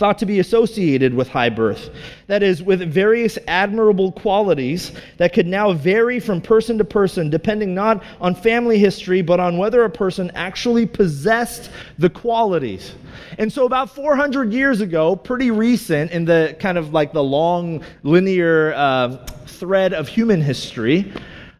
thought 0.00 0.18
to 0.18 0.24
be 0.24 0.40
associated 0.40 1.12
with 1.12 1.28
high 1.28 1.50
birth. 1.50 1.90
That 2.26 2.42
is, 2.42 2.62
with 2.62 2.80
various 2.90 3.38
admirable 3.46 4.12
qualities 4.12 4.92
that 5.18 5.34
could 5.34 5.46
now 5.46 5.74
vary 5.74 6.18
from 6.18 6.40
person 6.40 6.78
to 6.78 6.84
person, 6.84 7.28
depending 7.28 7.74
not 7.74 8.02
on 8.18 8.34
family 8.34 8.78
history, 8.78 9.20
but 9.20 9.40
on 9.40 9.58
whether 9.58 9.84
a 9.84 9.90
person 9.90 10.30
actually 10.34 10.86
possessed 10.86 11.70
the 11.98 12.08
qualities. 12.08 12.94
And 13.36 13.52
so, 13.52 13.66
about 13.66 13.94
400 13.94 14.54
years 14.54 14.80
ago, 14.80 15.14
pretty 15.14 15.50
recent 15.50 16.12
in 16.12 16.24
the 16.24 16.56
kind 16.58 16.78
of 16.78 16.94
like 16.94 17.12
the 17.12 17.22
long 17.22 17.84
linear 18.02 18.72
uh, 18.72 19.26
thread 19.46 19.92
of 19.92 20.08
human 20.08 20.40
history, 20.40 21.12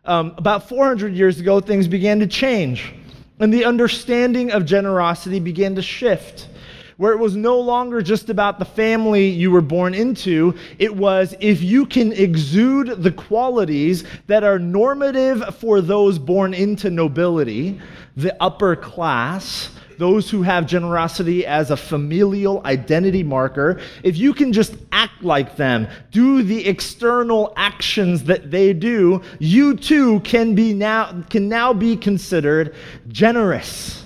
um, 0.06 0.32
about 0.38 0.66
400 0.66 1.12
years 1.12 1.38
ago, 1.40 1.61
things 1.61 1.87
began 1.87 2.18
to 2.20 2.26
change. 2.26 2.94
And 3.38 3.52
the 3.52 3.66
understanding 3.66 4.50
of 4.50 4.64
generosity 4.64 5.40
began 5.40 5.75
to 5.75 5.82
shift 5.82 6.49
where 7.00 7.12
it 7.14 7.19
was 7.19 7.35
no 7.35 7.59
longer 7.59 8.02
just 8.02 8.28
about 8.28 8.59
the 8.59 8.64
family 8.66 9.26
you 9.26 9.50
were 9.50 9.62
born 9.62 9.95
into. 9.95 10.54
It 10.78 10.95
was 10.95 11.35
if 11.40 11.62
you 11.62 11.87
can 11.87 12.12
exude 12.12 13.02
the 13.02 13.11
qualities 13.11 14.04
that 14.26 14.45
are 14.45 14.59
normative 14.59 15.57
for 15.57 15.80
those 15.80 16.19
born 16.19 16.52
into 16.52 16.90
nobility, 16.90 17.80
the 18.19 18.37
upper 18.38 18.76
class, 18.76 19.71
those 19.97 20.28
who 20.28 20.42
have 20.42 20.66
generosity 20.66 21.47
as 21.47 21.71
a 21.71 21.76
familial 21.76 22.61
identity 22.66 23.23
marker, 23.23 23.80
if 24.02 24.19
you 24.19 24.35
can 24.35 24.52
just 24.52 24.75
act 24.92 25.23
like 25.23 25.57
them, 25.57 25.88
do 26.11 26.42
the 26.42 26.66
external 26.66 27.54
actions 27.57 28.25
that 28.25 28.50
they 28.50 28.75
do, 28.75 29.23
you 29.38 29.75
too 29.75 30.21
can 30.21 30.54
be 30.54 30.75
now 30.75 31.23
can 31.30 31.49
now 31.49 31.73
be 31.73 31.97
considered 31.97 32.75
generous. 33.09 34.04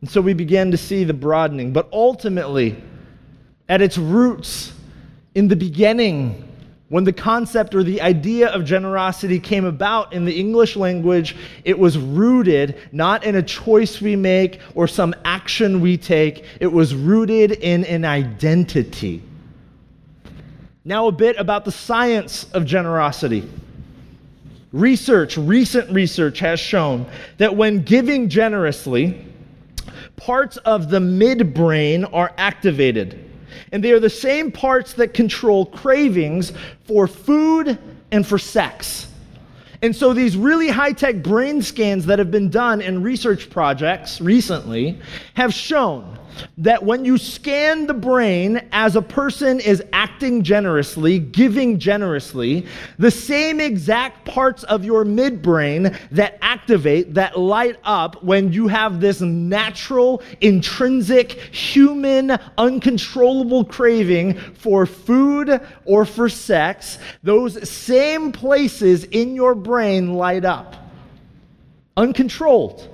And 0.00 0.10
so 0.10 0.20
we 0.20 0.32
began 0.32 0.70
to 0.70 0.76
see 0.76 1.04
the 1.04 1.14
broadening. 1.14 1.72
But 1.72 1.88
ultimately, 1.92 2.82
at 3.68 3.82
its 3.82 3.98
roots, 3.98 4.72
in 5.34 5.48
the 5.48 5.56
beginning, 5.56 6.46
when 6.88 7.04
the 7.04 7.12
concept 7.12 7.74
or 7.74 7.84
the 7.84 8.00
idea 8.00 8.48
of 8.48 8.64
generosity 8.64 9.38
came 9.38 9.64
about 9.64 10.12
in 10.12 10.24
the 10.24 10.40
English 10.40 10.74
language, 10.74 11.36
it 11.64 11.78
was 11.78 11.96
rooted 11.96 12.76
not 12.90 13.22
in 13.24 13.36
a 13.36 13.42
choice 13.42 14.00
we 14.00 14.16
make 14.16 14.60
or 14.74 14.88
some 14.88 15.14
action 15.24 15.80
we 15.80 15.96
take, 15.96 16.44
it 16.58 16.66
was 16.66 16.94
rooted 16.94 17.52
in 17.52 17.84
an 17.84 18.04
identity. 18.04 19.22
Now, 20.84 21.06
a 21.06 21.12
bit 21.12 21.36
about 21.38 21.64
the 21.64 21.70
science 21.70 22.50
of 22.54 22.64
generosity. 22.64 23.48
Research, 24.72 25.36
recent 25.36 25.90
research, 25.90 26.40
has 26.40 26.58
shown 26.58 27.06
that 27.38 27.54
when 27.54 27.82
giving 27.82 28.28
generously, 28.28 29.26
parts 30.20 30.58
of 30.58 30.90
the 30.90 30.98
midbrain 30.98 32.08
are 32.12 32.32
activated. 32.36 33.24
And 33.72 33.82
they 33.82 33.92
are 33.92 34.00
the 34.00 34.10
same 34.10 34.52
parts 34.52 34.92
that 34.94 35.14
control 35.14 35.66
cravings 35.66 36.52
for 36.84 37.06
food 37.08 37.78
and 38.12 38.26
for 38.26 38.38
sex. 38.38 39.08
And 39.82 39.96
so, 39.96 40.12
these 40.12 40.36
really 40.36 40.68
high 40.68 40.92
tech 40.92 41.22
brain 41.22 41.62
scans 41.62 42.06
that 42.06 42.18
have 42.18 42.30
been 42.30 42.50
done 42.50 42.82
in 42.82 43.02
research 43.02 43.48
projects 43.48 44.20
recently 44.20 44.98
have 45.34 45.54
shown 45.54 46.18
that 46.58 46.82
when 46.82 47.04
you 47.04 47.18
scan 47.18 47.86
the 47.86 47.94
brain 47.94 48.60
as 48.72 48.96
a 48.96 49.02
person 49.02 49.60
is 49.60 49.82
acting 49.92 50.42
generously, 50.42 51.18
giving 51.18 51.78
generously, 51.78 52.66
the 52.98 53.10
same 53.10 53.60
exact 53.60 54.24
parts 54.24 54.62
of 54.64 54.84
your 54.84 55.04
midbrain 55.04 55.96
that 56.10 56.38
activate, 56.42 57.14
that 57.14 57.38
light 57.38 57.78
up 57.84 58.22
when 58.22 58.52
you 58.52 58.68
have 58.68 59.00
this 59.00 59.20
natural, 59.20 60.22
intrinsic, 60.40 61.32
human, 61.32 62.38
uncontrollable 62.58 63.64
craving 63.64 64.34
for 64.54 64.86
food 64.86 65.60
or 65.84 66.04
for 66.04 66.28
sex, 66.28 66.98
those 67.22 67.68
same 67.68 68.32
places 68.32 69.04
in 69.04 69.34
your 69.34 69.54
brain 69.54 70.14
light 70.14 70.44
up. 70.44 70.76
Uncontrolled. 71.96 72.88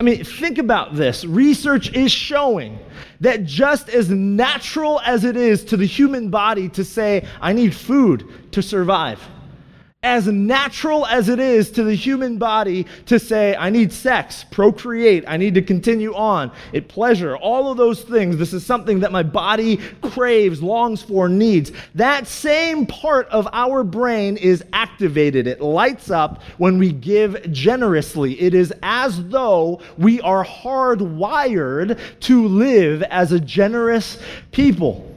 I 0.00 0.02
mean, 0.02 0.24
think 0.24 0.56
about 0.56 0.96
this. 0.96 1.26
Research 1.26 1.92
is 1.92 2.10
showing 2.10 2.78
that 3.20 3.44
just 3.44 3.90
as 3.90 4.08
natural 4.08 4.98
as 5.04 5.24
it 5.24 5.36
is 5.36 5.62
to 5.66 5.76
the 5.76 5.84
human 5.84 6.30
body 6.30 6.70
to 6.70 6.84
say, 6.84 7.26
I 7.38 7.52
need 7.52 7.76
food 7.76 8.50
to 8.52 8.62
survive, 8.62 9.20
as 10.02 10.26
natural 10.26 11.04
as 11.04 11.28
it 11.28 11.38
is 11.38 11.70
to 11.70 11.84
the 11.84 11.94
human 11.94 12.38
body 12.38 12.86
to 13.04 13.18
say, 13.18 13.54
I 13.54 13.68
need 13.68 13.92
sex, 13.92 14.46
procreate, 14.50 15.24
I 15.28 15.36
need 15.36 15.52
to 15.56 15.62
continue 15.62 16.14
on, 16.14 16.52
it 16.72 16.88
pleasure, 16.88 17.36
all 17.36 17.70
of 17.70 17.76
those 17.76 18.00
things. 18.00 18.38
This 18.38 18.54
is 18.54 18.64
something 18.64 19.00
that 19.00 19.12
my 19.12 19.22
body 19.22 19.76
craves, 20.00 20.62
longs 20.62 21.02
for, 21.02 21.28
needs. 21.28 21.70
That 21.94 22.26
same 22.26 22.86
part 22.86 23.28
of 23.28 23.46
our 23.52 23.84
brain 23.84 24.38
is 24.38 24.64
activated. 24.72 25.46
It 25.46 25.60
lights 25.60 26.10
up 26.10 26.42
when 26.56 26.78
we 26.78 26.92
give 26.92 27.52
generously. 27.52 28.40
It 28.40 28.54
is 28.54 28.72
as 28.82 29.28
though 29.28 29.82
we 29.98 30.18
are 30.22 30.46
hardwired 30.46 32.00
to 32.20 32.48
live 32.48 33.02
as 33.02 33.32
a 33.32 33.40
generous 33.40 34.18
people. 34.50 35.09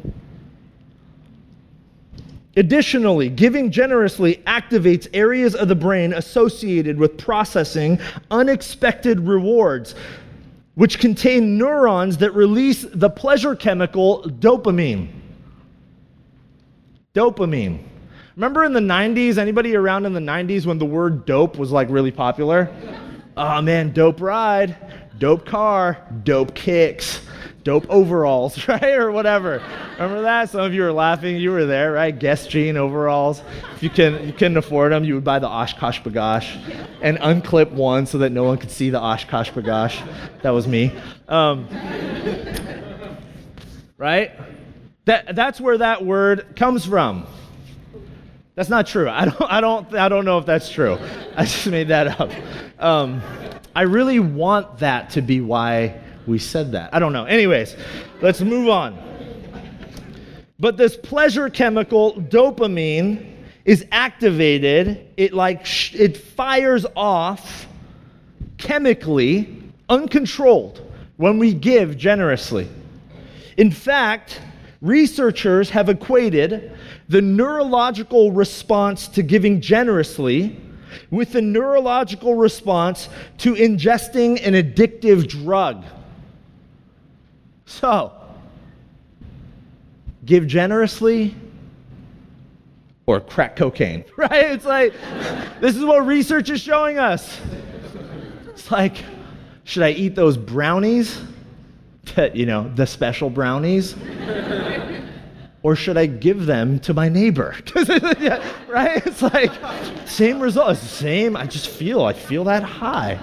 Additionally, 2.55 3.29
giving 3.29 3.71
generously 3.71 4.35
activates 4.45 5.07
areas 5.13 5.55
of 5.55 5.67
the 5.67 5.75
brain 5.75 6.13
associated 6.13 6.99
with 6.99 7.17
processing 7.17 7.99
unexpected 8.29 9.19
rewards, 9.21 9.95
which 10.75 10.99
contain 10.99 11.57
neurons 11.57 12.17
that 12.17 12.31
release 12.35 12.85
the 12.93 13.09
pleasure 13.09 13.55
chemical 13.55 14.21
dopamine. 14.23 15.09
Dopamine. 17.15 17.83
Remember 18.35 18.63
in 18.63 18.73
the 18.73 18.79
90s, 18.79 19.37
anybody 19.37 19.75
around 19.75 20.05
in 20.05 20.13
the 20.13 20.19
90s 20.19 20.65
when 20.65 20.77
the 20.77 20.85
word 20.85 21.25
dope 21.25 21.57
was 21.57 21.71
like 21.71 21.89
really 21.89 22.11
popular? 22.11 22.71
Oh 23.35 23.61
man, 23.63 23.93
dope 23.93 24.21
ride, 24.21 24.75
dope 25.17 25.45
car, 25.45 25.97
dope 26.23 26.53
kicks 26.53 27.21
dope 27.63 27.85
overalls, 27.89 28.67
right? 28.67 28.83
Or 28.95 29.11
whatever. 29.11 29.61
Remember 29.93 30.21
that? 30.23 30.49
Some 30.49 30.61
of 30.61 30.73
you 30.73 30.81
were 30.81 30.91
laughing. 30.91 31.37
You 31.37 31.51
were 31.51 31.65
there, 31.65 31.93
right? 31.93 32.17
Guess 32.17 32.47
jean 32.47 32.77
overalls. 32.77 33.41
If 33.75 33.83
you, 33.83 33.89
can, 33.89 34.25
you 34.25 34.33
couldn't 34.33 34.57
afford 34.57 34.91
them, 34.91 35.03
you 35.03 35.15
would 35.15 35.23
buy 35.23 35.39
the 35.39 35.47
Oshkosh 35.47 36.01
B'gosh 36.01 36.87
and 37.01 37.17
unclip 37.19 37.71
one 37.71 38.05
so 38.05 38.17
that 38.19 38.31
no 38.31 38.43
one 38.43 38.57
could 38.57 38.71
see 38.71 38.89
the 38.89 38.99
Oshkosh 38.99 39.51
B'gosh. 39.51 40.41
That 40.41 40.51
was 40.51 40.67
me. 40.67 40.93
Um, 41.27 41.67
right? 43.97 44.31
That, 45.05 45.35
that's 45.35 45.59
where 45.59 45.77
that 45.77 46.05
word 46.05 46.55
comes 46.55 46.85
from. 46.85 47.25
That's 48.55 48.69
not 48.69 48.85
true. 48.85 49.09
I 49.09 49.25
don't, 49.25 49.41
I, 49.41 49.61
don't, 49.61 49.95
I 49.95 50.09
don't 50.09 50.25
know 50.25 50.37
if 50.37 50.45
that's 50.45 50.69
true. 50.69 50.97
I 51.35 51.43
just 51.45 51.67
made 51.67 51.87
that 51.87 52.19
up. 52.19 52.31
Um, 52.79 53.21
I 53.75 53.83
really 53.83 54.19
want 54.19 54.79
that 54.79 55.11
to 55.11 55.21
be 55.21 55.41
why 55.41 55.99
we 56.27 56.39
said 56.39 56.71
that. 56.71 56.93
I 56.93 56.99
don't 56.99 57.13
know. 57.13 57.25
Anyways, 57.25 57.75
let's 58.21 58.41
move 58.41 58.69
on. 58.69 58.97
But 60.59 60.77
this 60.77 60.95
pleasure 60.95 61.49
chemical, 61.49 62.13
dopamine, 62.13 63.33
is 63.65 63.85
activated. 63.91 65.07
It 65.17 65.33
like 65.33 65.65
sh- 65.65 65.95
it 65.95 66.17
fires 66.17 66.85
off 66.95 67.67
chemically, 68.57 69.61
uncontrolled, 69.89 70.81
when 71.17 71.37
we 71.37 71.53
give 71.53 71.97
generously. 71.97 72.69
In 73.57 73.71
fact, 73.71 74.41
researchers 74.81 75.69
have 75.69 75.89
equated 75.89 76.71
the 77.09 77.21
neurological 77.21 78.31
response 78.31 79.07
to 79.09 79.23
giving 79.23 79.61
generously 79.61 80.59
with 81.11 81.33
the 81.33 81.41
neurological 81.41 82.35
response 82.35 83.09
to 83.39 83.53
ingesting 83.55 84.45
an 84.45 84.53
addictive 84.53 85.27
drug. 85.27 85.83
So, 87.79 88.13
give 90.23 90.45
generously 90.45 91.35
or 93.07 93.19
crack 93.19 93.55
cocaine, 93.55 94.05
right? 94.17 94.51
It's 94.51 94.63
like, 94.63 94.93
this 95.59 95.75
is 95.75 95.83
what 95.83 96.05
research 96.05 96.51
is 96.51 96.61
showing 96.61 96.99
us. 96.99 97.41
It's 98.49 98.69
like, 98.69 99.03
should 99.63 99.81
I 99.81 99.89
eat 99.89 100.13
those 100.13 100.37
brownies? 100.37 101.19
you 102.33 102.45
know, 102.45 102.71
the 102.75 102.85
special 102.85 103.31
brownies? 103.31 103.95
or 105.63 105.75
should 105.75 105.97
I 105.97 106.05
give 106.05 106.45
them 106.45 106.79
to 106.81 106.93
my 106.93 107.09
neighbor? 107.09 107.55
right? 108.69 109.05
It's 109.05 109.23
like, 109.23 109.51
same 110.07 110.39
result. 110.39 110.77
Same. 110.77 111.35
I 111.35 111.47
just 111.47 111.69
feel, 111.69 112.03
I 112.03 112.13
feel 112.13 112.43
that 112.43 112.61
high. 112.61 113.19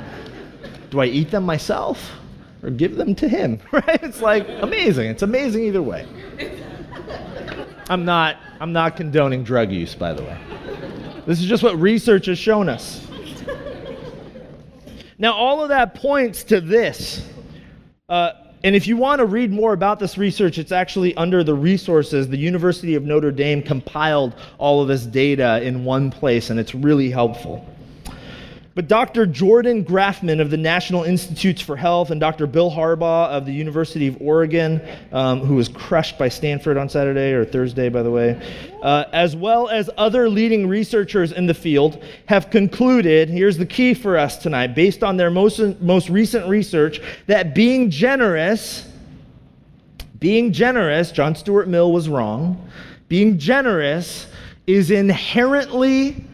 Do 0.90 1.00
I 1.00 1.06
eat 1.06 1.30
them 1.30 1.44
myself? 1.46 2.19
Or 2.62 2.70
give 2.70 2.96
them 2.96 3.14
to 3.16 3.28
him, 3.28 3.60
right? 3.72 4.02
It's 4.02 4.20
like 4.20 4.46
amazing. 4.60 5.10
It's 5.10 5.22
amazing 5.22 5.64
either 5.64 5.82
way. 5.82 6.06
I'm 7.88 8.04
not 8.04 8.36
I'm 8.60 8.72
not 8.72 8.96
condoning 8.96 9.42
drug 9.42 9.72
use, 9.72 9.94
by 9.94 10.12
the 10.12 10.22
way. 10.22 10.38
This 11.26 11.40
is 11.40 11.46
just 11.46 11.62
what 11.62 11.78
research 11.78 12.26
has 12.26 12.38
shown 12.38 12.68
us. 12.68 13.06
Now, 15.18 15.34
all 15.34 15.62
of 15.62 15.68
that 15.68 15.94
points 15.94 16.44
to 16.44 16.62
this. 16.62 17.28
Uh, 18.08 18.32
and 18.64 18.74
if 18.74 18.86
you 18.86 18.96
want 18.96 19.20
to 19.20 19.26
read 19.26 19.50
more 19.50 19.74
about 19.74 19.98
this 19.98 20.16
research, 20.16 20.56
it's 20.58 20.72
actually 20.72 21.14
under 21.16 21.44
the 21.44 21.54
resources. 21.54 22.28
The 22.28 22.38
University 22.38 22.94
of 22.94 23.04
Notre 23.04 23.30
Dame 23.30 23.62
compiled 23.62 24.34
all 24.58 24.80
of 24.80 24.88
this 24.88 25.04
data 25.04 25.62
in 25.62 25.84
one 25.84 26.10
place, 26.10 26.48
and 26.48 26.58
it's 26.58 26.74
really 26.74 27.10
helpful. 27.10 27.66
But 28.80 28.88
Dr. 28.88 29.26
Jordan 29.26 29.84
Grafman 29.84 30.40
of 30.40 30.48
the 30.48 30.56
National 30.56 31.04
Institutes 31.04 31.60
for 31.60 31.76
Health 31.76 32.10
and 32.10 32.18
Dr. 32.18 32.46
Bill 32.46 32.70
Harbaugh 32.70 33.28
of 33.28 33.44
the 33.44 33.52
University 33.52 34.06
of 34.06 34.16
Oregon, 34.22 34.80
um, 35.12 35.40
who 35.40 35.56
was 35.56 35.68
crushed 35.68 36.16
by 36.16 36.30
Stanford 36.30 36.78
on 36.78 36.88
Saturday 36.88 37.32
or 37.32 37.44
Thursday, 37.44 37.90
by 37.90 38.02
the 38.02 38.10
way, 38.10 38.40
uh, 38.82 39.04
as 39.12 39.36
well 39.36 39.68
as 39.68 39.90
other 39.98 40.30
leading 40.30 40.66
researchers 40.66 41.30
in 41.30 41.44
the 41.44 41.52
field, 41.52 42.02
have 42.24 42.48
concluded 42.48 43.28
here's 43.28 43.58
the 43.58 43.66
key 43.66 43.92
for 43.92 44.16
us 44.16 44.38
tonight, 44.38 44.68
based 44.68 45.04
on 45.04 45.18
their 45.18 45.30
most, 45.30 45.58
most 45.82 46.08
recent 46.08 46.48
research, 46.48 47.02
that 47.26 47.54
being 47.54 47.90
generous, 47.90 48.90
being 50.18 50.54
generous, 50.54 51.12
John 51.12 51.34
Stuart 51.34 51.68
Mill 51.68 51.92
was 51.92 52.08
wrong, 52.08 52.66
being 53.08 53.38
generous 53.38 54.26
is 54.66 54.90
inherently, 54.90 56.24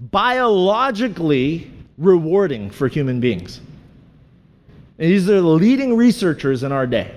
biologically, 0.00 1.70
rewarding 1.98 2.70
for 2.70 2.88
human 2.88 3.20
beings. 3.20 3.60
And 4.98 5.10
these 5.10 5.28
are 5.28 5.40
the 5.40 5.42
leading 5.42 5.96
researchers 5.96 6.62
in 6.62 6.72
our 6.72 6.86
day. 6.86 7.14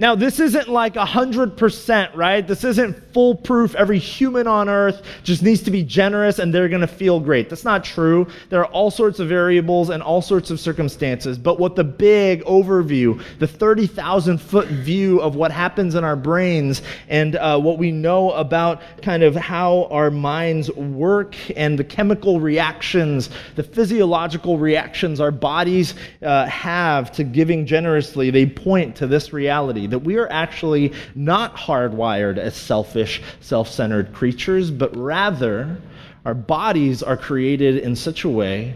Now, 0.00 0.14
this 0.14 0.38
isn't 0.38 0.68
like 0.68 0.94
100%, 0.94 2.14
right? 2.14 2.46
This 2.46 2.62
isn't 2.62 3.12
foolproof. 3.12 3.74
Every 3.74 3.98
human 3.98 4.46
on 4.46 4.68
earth 4.68 5.02
just 5.24 5.42
needs 5.42 5.60
to 5.62 5.72
be 5.72 5.82
generous 5.82 6.38
and 6.38 6.54
they're 6.54 6.68
going 6.68 6.82
to 6.82 6.86
feel 6.86 7.18
great. 7.18 7.50
That's 7.50 7.64
not 7.64 7.82
true. 7.82 8.28
There 8.48 8.60
are 8.60 8.66
all 8.66 8.92
sorts 8.92 9.18
of 9.18 9.28
variables 9.28 9.90
and 9.90 10.00
all 10.00 10.22
sorts 10.22 10.52
of 10.52 10.60
circumstances. 10.60 11.36
But 11.36 11.58
what 11.58 11.74
the 11.74 11.82
big 11.82 12.44
overview, 12.44 13.20
the 13.40 13.48
30,000 13.48 14.40
foot 14.40 14.68
view 14.68 15.20
of 15.20 15.34
what 15.34 15.50
happens 15.50 15.96
in 15.96 16.04
our 16.04 16.14
brains 16.14 16.80
and 17.08 17.34
uh, 17.34 17.58
what 17.58 17.78
we 17.78 17.90
know 17.90 18.30
about 18.32 18.80
kind 19.02 19.24
of 19.24 19.34
how 19.34 19.88
our 19.90 20.12
minds 20.12 20.70
work 20.74 21.34
and 21.58 21.76
the 21.76 21.82
chemical 21.82 22.38
reactions, 22.38 23.30
the 23.56 23.64
physiological 23.64 24.58
reactions 24.58 25.18
our 25.18 25.32
bodies 25.32 25.94
uh, 26.22 26.46
have 26.46 27.10
to 27.10 27.24
giving 27.24 27.66
generously, 27.66 28.30
they 28.30 28.46
point 28.46 28.94
to 28.94 29.08
this 29.08 29.32
reality 29.32 29.87
that 29.90 30.00
we 30.00 30.16
are 30.16 30.30
actually 30.30 30.92
not 31.14 31.56
hardwired 31.56 32.38
as 32.38 32.56
selfish, 32.56 33.22
self 33.40 33.68
centered 33.68 34.12
creatures, 34.12 34.70
but 34.70 34.96
rather 34.96 35.78
our 36.24 36.34
bodies 36.34 37.02
are 37.02 37.16
created 37.16 37.78
in 37.78 37.96
such 37.96 38.24
a 38.24 38.28
way 38.28 38.74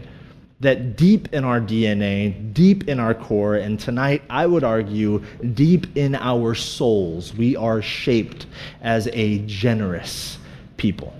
that 0.59 0.95
deep 0.95 1.33
in 1.33 1.43
our 1.43 1.59
DNA, 1.59 2.53
deep 2.53 2.87
in 2.87 2.99
our 2.99 3.13
core, 3.13 3.55
and 3.55 3.79
tonight 3.79 4.23
I 4.29 4.45
would 4.45 4.63
argue 4.63 5.21
deep 5.53 5.97
in 5.97 6.15
our 6.15 6.55
souls, 6.55 7.35
we 7.35 7.55
are 7.57 7.81
shaped 7.81 8.45
as 8.81 9.09
a 9.11 9.39
generous 9.39 10.37
people. 10.77 11.13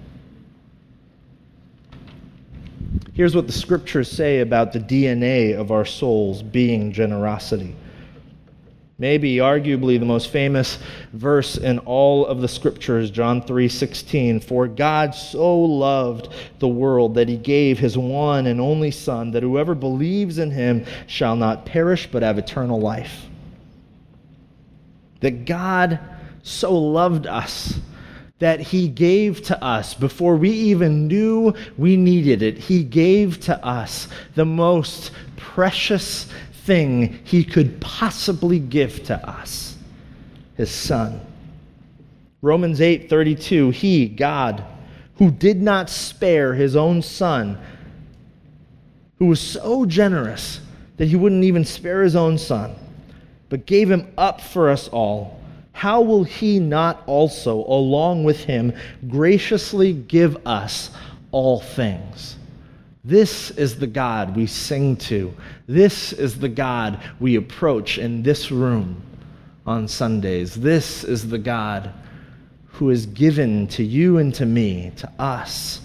Here's 3.13 3.35
what 3.35 3.45
the 3.45 3.53
scriptures 3.53 4.09
say 4.09 4.39
about 4.39 4.71
the 4.71 4.79
DNA 4.79 5.55
of 5.55 5.71
our 5.71 5.85
souls 5.85 6.41
being 6.41 6.91
generosity. 6.91 7.75
Maybe 9.03 9.35
arguably 9.35 9.99
the 9.99 10.05
most 10.05 10.29
famous 10.29 10.79
verse 11.11 11.57
in 11.57 11.79
all 11.79 12.25
of 12.25 12.39
the 12.39 12.47
scriptures, 12.47 13.11
John 13.11 13.41
3:16, 13.41 14.39
for 14.39 14.65
God 14.65 15.13
so 15.13 15.59
loved 15.59 16.29
the 16.59 16.69
world 16.69 17.15
that 17.15 17.27
he 17.27 17.35
gave 17.35 17.79
his 17.79 17.97
one 17.97 18.47
and 18.47 18.61
only 18.61 18.91
son 18.91 19.31
that 19.31 19.43
whoever 19.43 19.75
believes 19.75 20.39
in 20.39 20.51
him 20.51 20.85
shall 21.05 21.35
not 21.35 21.65
perish 21.65 22.07
but 22.09 22.23
have 22.23 22.37
eternal 22.37 22.79
life. 22.79 23.27
That 25.19 25.43
God 25.43 25.99
so 26.41 26.73
loved 26.73 27.27
us 27.27 27.81
that 28.39 28.61
he 28.61 28.87
gave 28.87 29.41
to 29.47 29.61
us 29.61 29.93
before 29.93 30.37
we 30.37 30.49
even 30.49 31.09
knew 31.09 31.53
we 31.77 31.97
needed 31.97 32.41
it. 32.41 32.57
He 32.57 32.85
gave 32.85 33.41
to 33.41 33.65
us 33.65 34.07
the 34.35 34.45
most 34.45 35.11
precious 35.35 36.29
thing 36.65 37.19
he 37.23 37.43
could 37.43 37.79
possibly 37.81 38.59
give 38.59 39.03
to 39.05 39.29
us 39.29 39.75
his 40.55 40.71
son. 40.71 41.19
Romans 42.41 42.79
8:32 42.79 43.71
He, 43.71 44.07
God, 44.07 44.63
who 45.15 45.31
did 45.31 45.61
not 45.61 45.89
spare 45.89 46.53
his 46.53 46.75
own 46.75 47.01
son, 47.01 47.57
who 49.17 49.25
was 49.27 49.39
so 49.39 49.85
generous 49.85 50.59
that 50.97 51.07
he 51.07 51.15
wouldn't 51.15 51.43
even 51.43 51.65
spare 51.65 52.03
his 52.03 52.15
own 52.15 52.37
son, 52.37 52.75
but 53.49 53.65
gave 53.65 53.89
him 53.89 54.07
up 54.17 54.41
for 54.41 54.69
us 54.69 54.87
all, 54.89 55.39
how 55.73 56.01
will 56.01 56.23
he 56.23 56.59
not 56.59 57.03
also, 57.07 57.65
along 57.65 58.23
with 58.23 58.43
him, 58.43 58.73
graciously 59.07 59.93
give 59.93 60.37
us 60.45 60.91
all 61.31 61.59
things? 61.59 62.37
This 63.05 63.51
is 63.51 63.77
the 63.77 63.87
God 63.87 64.33
we 64.33 64.47
sing 64.47 64.95
to. 64.97 65.33
This 65.67 66.13
is 66.13 66.39
the 66.39 66.47
God 66.47 67.03
we 67.19 67.35
approach 67.35 67.97
in 67.97 68.23
this 68.23 68.49
room 68.49 69.01
on 69.65 69.89
Sundays. 69.89 70.55
This 70.55 71.03
is 71.03 71.27
the 71.27 71.37
God 71.37 71.91
who 72.67 72.91
is 72.91 73.05
given 73.07 73.67
to 73.67 73.83
you 73.83 74.19
and 74.19 74.33
to 74.35 74.45
me, 74.45 74.93
to 74.97 75.11
us, 75.19 75.81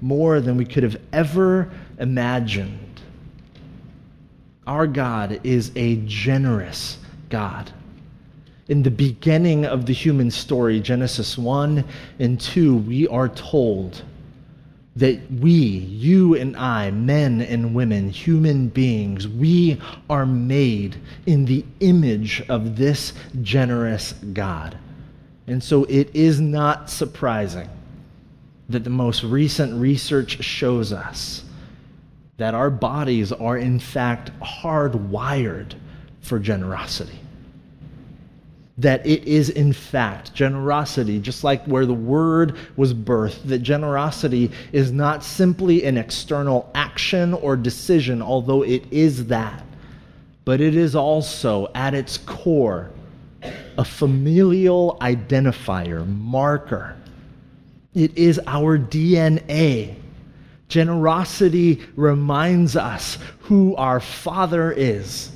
more 0.00 0.40
than 0.40 0.56
we 0.56 0.64
could 0.64 0.82
have 0.82 0.98
ever 1.12 1.70
imagined. 1.98 3.00
Our 4.66 4.86
God 4.86 5.40
is 5.44 5.72
a 5.76 5.96
generous 6.06 6.96
God. 7.28 7.70
In 8.68 8.82
the 8.82 8.90
beginning 8.90 9.66
of 9.66 9.84
the 9.84 9.92
human 9.92 10.30
story, 10.30 10.80
Genesis 10.80 11.36
1 11.36 11.84
and 12.18 12.40
2, 12.40 12.76
we 12.76 13.06
are 13.08 13.28
told 13.28 14.02
that 14.96 15.20
we, 15.30 15.52
you 15.52 16.34
and 16.34 16.56
I, 16.56 16.90
men 16.90 17.40
and 17.40 17.74
women, 17.74 18.10
human 18.10 18.68
beings, 18.68 19.26
we 19.26 19.80
are 20.10 20.26
made 20.26 20.96
in 21.26 21.46
the 21.46 21.64
image 21.80 22.42
of 22.48 22.76
this 22.76 23.14
generous 23.40 24.12
God. 24.32 24.76
And 25.46 25.62
so 25.62 25.84
it 25.84 26.14
is 26.14 26.40
not 26.40 26.90
surprising 26.90 27.68
that 28.68 28.84
the 28.84 28.90
most 28.90 29.22
recent 29.22 29.80
research 29.80 30.42
shows 30.44 30.92
us 30.92 31.44
that 32.36 32.54
our 32.54 32.70
bodies 32.70 33.32
are, 33.32 33.56
in 33.56 33.78
fact, 33.78 34.30
hardwired 34.40 35.74
for 36.20 36.38
generosity 36.38 37.18
that 38.78 39.04
it 39.06 39.24
is 39.24 39.50
in 39.50 39.72
fact 39.72 40.32
generosity, 40.34 41.18
just 41.18 41.44
like 41.44 41.64
where 41.66 41.84
the 41.84 41.92
word 41.92 42.56
was 42.76 42.94
birthed, 42.94 43.42
that 43.44 43.58
generosity 43.58 44.50
is 44.72 44.90
not 44.90 45.22
simply 45.22 45.84
an 45.84 45.98
external 45.98 46.70
action 46.74 47.34
or 47.34 47.56
decision, 47.56 48.22
although 48.22 48.62
it 48.62 48.84
is 48.90 49.26
that, 49.26 49.62
but 50.44 50.60
it 50.60 50.74
is 50.74 50.96
also 50.96 51.70
at 51.74 51.94
its 51.94 52.18
core 52.18 52.90
a 53.78 53.84
familial 53.84 54.96
identifier, 55.00 56.06
marker. 56.06 56.96
It 57.94 58.16
is 58.16 58.40
our 58.46 58.78
DNA. 58.78 59.96
Generosity 60.68 61.82
reminds 61.96 62.76
us 62.76 63.18
who 63.40 63.74
our 63.76 64.00
Father 64.00 64.72
is 64.72 65.30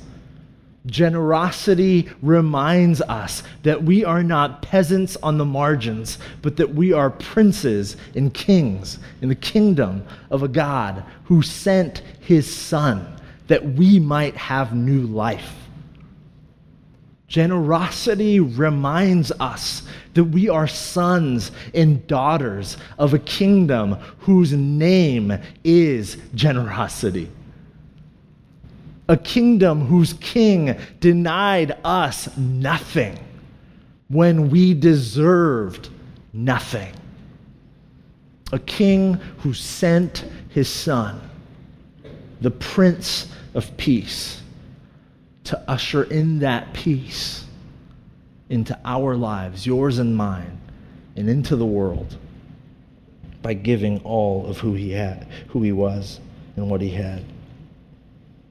Generosity 0.87 2.09
reminds 2.21 3.01
us 3.01 3.43
that 3.63 3.83
we 3.83 4.05
are 4.05 4.23
not 4.23 4.61
peasants 4.61 5.17
on 5.17 5.37
the 5.37 5.45
margins, 5.45 6.17
but 6.41 6.55
that 6.55 6.73
we 6.73 6.93
are 6.93 7.09
princes 7.09 7.97
and 8.15 8.33
kings 8.33 8.97
in 9.21 9.27
the 9.27 9.35
kingdom 9.35 10.05
of 10.31 10.43
a 10.43 10.47
God 10.47 11.03
who 11.25 11.41
sent 11.41 11.99
his 12.21 12.53
Son 12.53 13.05
that 13.47 13.63
we 13.73 13.99
might 13.99 14.35
have 14.37 14.73
new 14.73 15.01
life. 15.01 15.55
Generosity 17.27 18.39
reminds 18.39 19.31
us 19.33 19.83
that 20.13 20.23
we 20.23 20.47
are 20.47 20.67
sons 20.67 21.51
and 21.73 22.07
daughters 22.07 22.77
of 22.97 23.13
a 23.13 23.19
kingdom 23.19 23.97
whose 24.19 24.53
name 24.53 25.37
is 25.65 26.17
generosity 26.33 27.29
a 29.09 29.17
kingdom 29.17 29.85
whose 29.85 30.13
king 30.13 30.77
denied 30.99 31.77
us 31.83 32.35
nothing 32.37 33.17
when 34.09 34.49
we 34.49 34.73
deserved 34.73 35.89
nothing. 36.33 36.93
A 38.51 38.59
king 38.59 39.15
who 39.39 39.53
sent 39.53 40.25
his 40.49 40.69
son, 40.69 41.21
the 42.41 42.51
Prince 42.51 43.27
of 43.53 43.75
Peace, 43.77 44.41
to 45.45 45.59
usher 45.69 46.03
in 46.03 46.39
that 46.39 46.73
peace 46.73 47.45
into 48.49 48.77
our 48.85 49.15
lives, 49.15 49.65
yours 49.65 49.99
and 49.99 50.15
mine, 50.15 50.59
and 51.15 51.29
into 51.29 51.55
the 51.55 51.65
world 51.65 52.17
by 53.41 53.53
giving 53.53 53.99
all 54.01 54.45
of 54.45 54.57
who 54.57 54.73
he 54.73 54.91
had, 54.91 55.27
who 55.49 55.61
he 55.61 55.71
was, 55.71 56.19
and 56.55 56.69
what 56.69 56.81
he 56.81 56.89
had. 56.89 57.23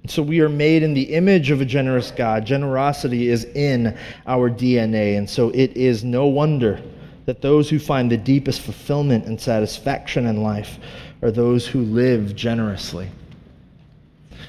So 0.09 0.23
we 0.23 0.41
are 0.41 0.49
made 0.49 0.83
in 0.83 0.95
the 0.95 1.15
image 1.15 1.51
of 1.51 1.61
a 1.61 1.65
generous 1.65 2.11
God. 2.11 2.45
Generosity 2.45 3.29
is 3.29 3.45
in 3.45 3.97
our 4.27 4.51
DNA. 4.51 5.19
And 5.19 5.29
so 5.29 5.51
it 5.51 5.77
is 5.77 6.05
no 6.05 6.27
wonder 6.27 6.83
that 7.25 7.43
those 7.43 7.69
who 7.69 7.79
find 7.79 8.11
the 8.11 8.17
deepest 8.17 8.61
fulfillment 8.61 9.27
and 9.27 9.41
satisfaction 9.41 10.27
in 10.27 10.43
life 10.43 10.79
are 11.23 11.31
those 11.31 11.67
who 11.67 11.83
live 11.83 12.37
generously. 12.37 13.09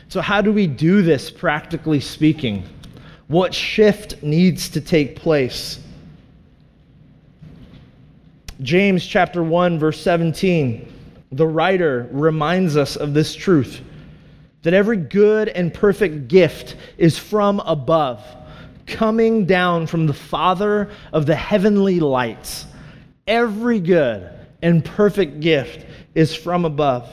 So, 0.09 0.21
how 0.21 0.41
do 0.41 0.51
we 0.51 0.67
do 0.67 1.01
this, 1.01 1.31
practically 1.31 1.99
speaking? 1.99 2.63
What 3.27 3.53
shift 3.53 4.21
needs 4.21 4.69
to 4.69 4.81
take 4.81 5.15
place? 5.15 5.79
James 8.61 9.05
chapter 9.05 9.43
1 9.43 9.77
verse 9.77 10.01
17 10.01 10.93
the 11.31 11.45
writer 11.45 12.07
reminds 12.11 12.77
us 12.77 12.95
of 12.95 13.13
this 13.13 13.35
truth 13.35 13.81
that 14.63 14.73
every 14.73 14.97
good 14.97 15.49
and 15.49 15.73
perfect 15.73 16.27
gift 16.27 16.75
is 16.97 17.17
from 17.17 17.59
above, 17.61 18.23
coming 18.85 19.45
down 19.45 19.87
from 19.87 20.07
the 20.07 20.13
Father 20.13 20.89
of 21.13 21.25
the 21.25 21.35
heavenly 21.35 21.99
lights. 21.99 22.65
Every 23.27 23.79
good 23.79 24.29
and 24.61 24.83
perfect 24.83 25.39
gift 25.39 25.85
is 26.15 26.35
from 26.35 26.65
above. 26.65 27.09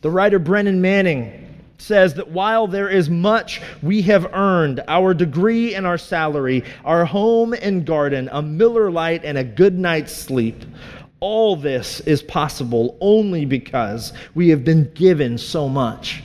The 0.00 0.10
writer 0.10 0.38
Brennan 0.38 0.80
Manning 0.80 1.46
says 1.78 2.14
that 2.14 2.28
while 2.28 2.66
there 2.66 2.88
is 2.88 3.08
much 3.08 3.62
we 3.82 4.02
have 4.02 4.32
earned 4.34 4.82
our 4.88 5.14
degree 5.14 5.74
and 5.74 5.86
our 5.86 5.98
salary, 5.98 6.64
our 6.84 7.04
home 7.04 7.54
and 7.54 7.86
garden, 7.86 8.28
a 8.32 8.42
Miller 8.42 8.90
Lite 8.90 9.24
and 9.24 9.38
a 9.38 9.44
good 9.44 9.78
night's 9.78 10.12
sleep 10.12 10.64
all 11.20 11.56
this 11.56 12.00
is 12.00 12.22
possible 12.22 12.96
only 13.00 13.44
because 13.44 14.12
we 14.34 14.48
have 14.50 14.64
been 14.64 14.90
given 14.94 15.38
so 15.38 15.68
much. 15.68 16.22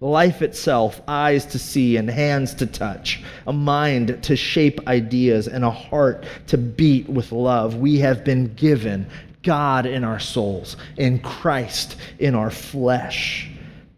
Life 0.00 0.42
itself, 0.42 1.00
eyes 1.06 1.46
to 1.46 1.60
see 1.60 1.96
and 1.96 2.10
hands 2.10 2.54
to 2.54 2.66
touch, 2.66 3.22
a 3.46 3.52
mind 3.52 4.20
to 4.24 4.34
shape 4.34 4.88
ideas, 4.88 5.46
and 5.46 5.64
a 5.64 5.70
heart 5.70 6.24
to 6.48 6.58
beat 6.58 7.08
with 7.08 7.30
love. 7.30 7.76
We 7.76 7.98
have 7.98 8.24
been 8.24 8.52
given 8.54 9.06
God 9.42 9.86
in 9.86 10.02
our 10.02 10.18
souls 10.18 10.76
and 10.98 11.22
Christ 11.22 11.96
in 12.18 12.34
our 12.34 12.50
flesh. 12.50 13.51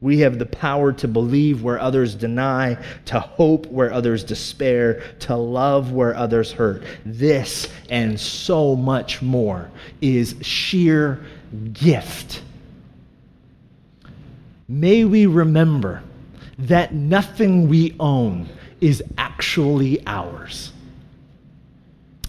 We 0.05 0.19
have 0.19 0.39
the 0.39 0.45
power 0.45 0.93
to 0.93 1.09
believe 1.09 1.63
where 1.63 1.81
others 1.81 2.15
deny, 2.15 2.77
to 3.07 3.21
hope 3.21 3.65
where 3.69 3.91
others 3.91 4.23
despair, 4.23 5.03
to 5.21 5.35
love 5.35 5.93
where 5.93 6.15
others 6.15 6.53
hurt. 6.53 6.83
This 7.07 7.71
and 7.89 8.21
so 8.21 8.77
much 8.77 9.23
more 9.23 9.71
is 10.03 10.35
sheer 10.43 11.25
gift. 11.73 12.43
May 14.69 15.07
we 15.07 15.25
remember 15.25 16.03
that 16.59 16.93
nothing 16.93 17.67
we 17.71 17.97
own 17.99 18.47
is 18.83 19.03
actually 19.17 20.07
ours. 20.07 20.71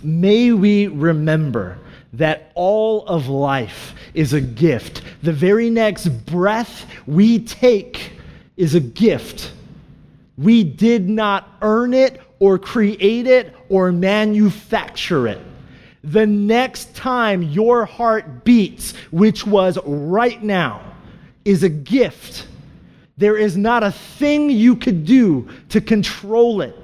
May 0.01 0.53
we 0.53 0.87
remember 0.87 1.77
that 2.17 2.51
all 2.55 3.05
of 3.07 3.27
life 3.27 3.93
is 4.13 4.33
a 4.33 4.41
gift. 4.41 5.01
The 5.23 5.33
very 5.33 5.69
next 5.69 6.07
breath 6.25 6.85
we 7.05 7.39
take 7.39 8.13
is 8.57 8.75
a 8.75 8.79
gift. 8.79 9.51
We 10.37 10.63
did 10.63 11.09
not 11.09 11.49
earn 11.61 11.93
it 11.93 12.21
or 12.39 12.57
create 12.57 13.27
it 13.27 13.55
or 13.69 13.91
manufacture 13.91 15.27
it. 15.27 15.41
The 16.03 16.25
next 16.25 16.95
time 16.95 17.41
your 17.41 17.85
heart 17.85 18.43
beats, 18.43 18.93
which 19.11 19.45
was 19.45 19.77
right 19.85 20.41
now, 20.43 20.81
is 21.45 21.63
a 21.63 21.69
gift. 21.69 22.47
There 23.17 23.37
is 23.37 23.57
not 23.57 23.81
a 23.83 23.91
thing 23.91 24.49
you 24.49 24.75
could 24.75 25.05
do 25.05 25.47
to 25.69 25.81
control 25.81 26.61
it. 26.61 26.75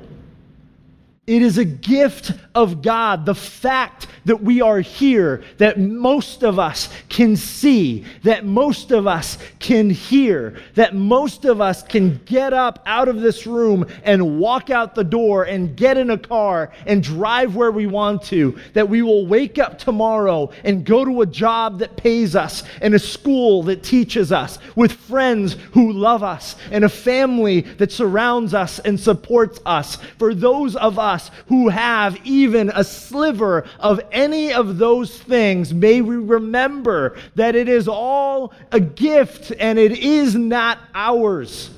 It 1.28 1.44
is 1.44 1.60
a 1.60 1.66
gift 1.66 2.32
of 2.56 2.82
God. 2.82 3.28
The 3.28 3.36
fact 3.36 4.08
that 4.26 4.42
we 4.42 4.60
are 4.60 4.80
here, 4.80 5.44
that 5.58 5.80
most 5.80 6.44
of 6.44 6.58
us 6.58 6.90
can 7.10 7.36
see, 7.36 8.06
that 8.24 8.44
most 8.44 8.92
of 8.92 9.06
us 9.06 9.38
can 9.60 9.92
hear, 9.92 10.60
that 10.74 10.96
most 10.96 11.46
of 11.46 11.62
us 11.62 11.84
can 11.84 12.20
get 12.26 12.54
up 12.54 12.82
out 12.88 13.08
of 13.08 13.22
this 13.22 13.46
room 13.46 13.86
and 14.04 14.40
walk 14.40 14.72
out 14.72 14.96
the 14.96 15.04
door 15.04 15.44
and 15.44 15.76
get 15.76 15.96
in 15.96 16.10
a 16.10 16.18
car 16.18 16.72
and 16.88 17.04
drive 17.04 17.56
where 17.56 17.72
we 17.72 17.86
want 17.86 18.24
to, 18.24 18.58
that 18.74 18.90
we 18.90 19.04
will 19.04 19.28
wake 19.28 19.60
up 19.60 19.78
tomorrow 19.78 20.50
and 20.64 20.86
go 20.86 21.06
to 21.06 21.22
a 21.22 21.26
job 21.28 21.80
that 21.80 21.98
pays 21.98 22.36
us 22.36 22.64
and 22.82 22.96
a 22.96 23.00
school 23.00 23.62
that 23.64 23.84
teaches 23.84 24.32
us 24.32 24.58
with 24.76 24.92
friends 24.92 25.54
who 25.74 25.94
love 25.94 26.24
us 26.24 26.56
and 26.72 26.84
a 26.84 26.90
family 26.90 27.62
that 27.62 27.92
surrounds 27.92 28.56
us 28.56 28.80
and 28.80 29.00
supports 29.00 29.60
us. 29.68 29.98
For 30.18 30.34
those 30.34 30.76
of 30.76 30.98
us 31.12 31.32
who 31.48 31.70
have 31.70 32.18
even 32.26 32.72
a 32.74 32.84
sliver 32.84 33.66
of 33.80 34.00
any 34.12 34.54
of 34.54 34.78
those 34.78 35.20
things, 35.20 35.74
may 35.74 36.02
we 36.02 36.16
remember 36.16 37.18
that 37.36 37.56
it 37.56 37.68
is 37.68 37.88
all 37.88 38.54
a 38.72 38.80
gift 38.80 39.52
and 39.60 39.78
it 39.78 39.92
is 39.92 40.36
not 40.36 40.80
ours. 40.96 41.70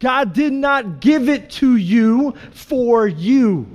God 0.00 0.32
did 0.32 0.52
not 0.52 1.00
give 1.00 1.28
it 1.28 1.50
to 1.50 1.76
you 1.76 2.34
for 2.52 3.06
you. 3.06 3.66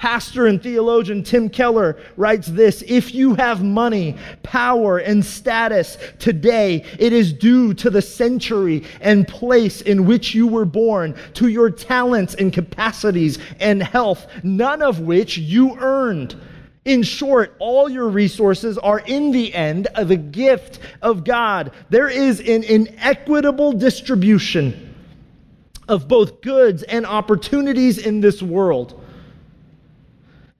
Pastor 0.00 0.46
and 0.46 0.62
theologian 0.62 1.22
Tim 1.22 1.50
Keller 1.50 1.98
writes 2.16 2.46
this 2.46 2.82
If 2.86 3.14
you 3.14 3.34
have 3.34 3.62
money, 3.62 4.16
power, 4.42 4.96
and 4.96 5.22
status 5.22 5.98
today, 6.18 6.86
it 6.98 7.12
is 7.12 7.34
due 7.34 7.74
to 7.74 7.90
the 7.90 8.00
century 8.00 8.84
and 9.02 9.28
place 9.28 9.82
in 9.82 10.06
which 10.06 10.34
you 10.34 10.46
were 10.46 10.64
born, 10.64 11.14
to 11.34 11.48
your 11.48 11.68
talents 11.68 12.32
and 12.32 12.50
capacities 12.50 13.38
and 13.60 13.82
health, 13.82 14.26
none 14.42 14.80
of 14.80 15.00
which 15.00 15.36
you 15.36 15.76
earned. 15.78 16.34
In 16.86 17.02
short, 17.02 17.54
all 17.58 17.90
your 17.90 18.08
resources 18.08 18.78
are 18.78 19.00
in 19.00 19.32
the 19.32 19.54
end 19.54 19.86
the 20.02 20.16
gift 20.16 20.78
of 21.02 21.24
God. 21.24 21.72
There 21.90 22.08
is 22.08 22.40
an 22.40 22.64
inequitable 22.64 23.72
distribution 23.74 24.94
of 25.88 26.08
both 26.08 26.40
goods 26.40 26.84
and 26.84 27.04
opportunities 27.04 27.98
in 27.98 28.22
this 28.22 28.42
world. 28.42 28.96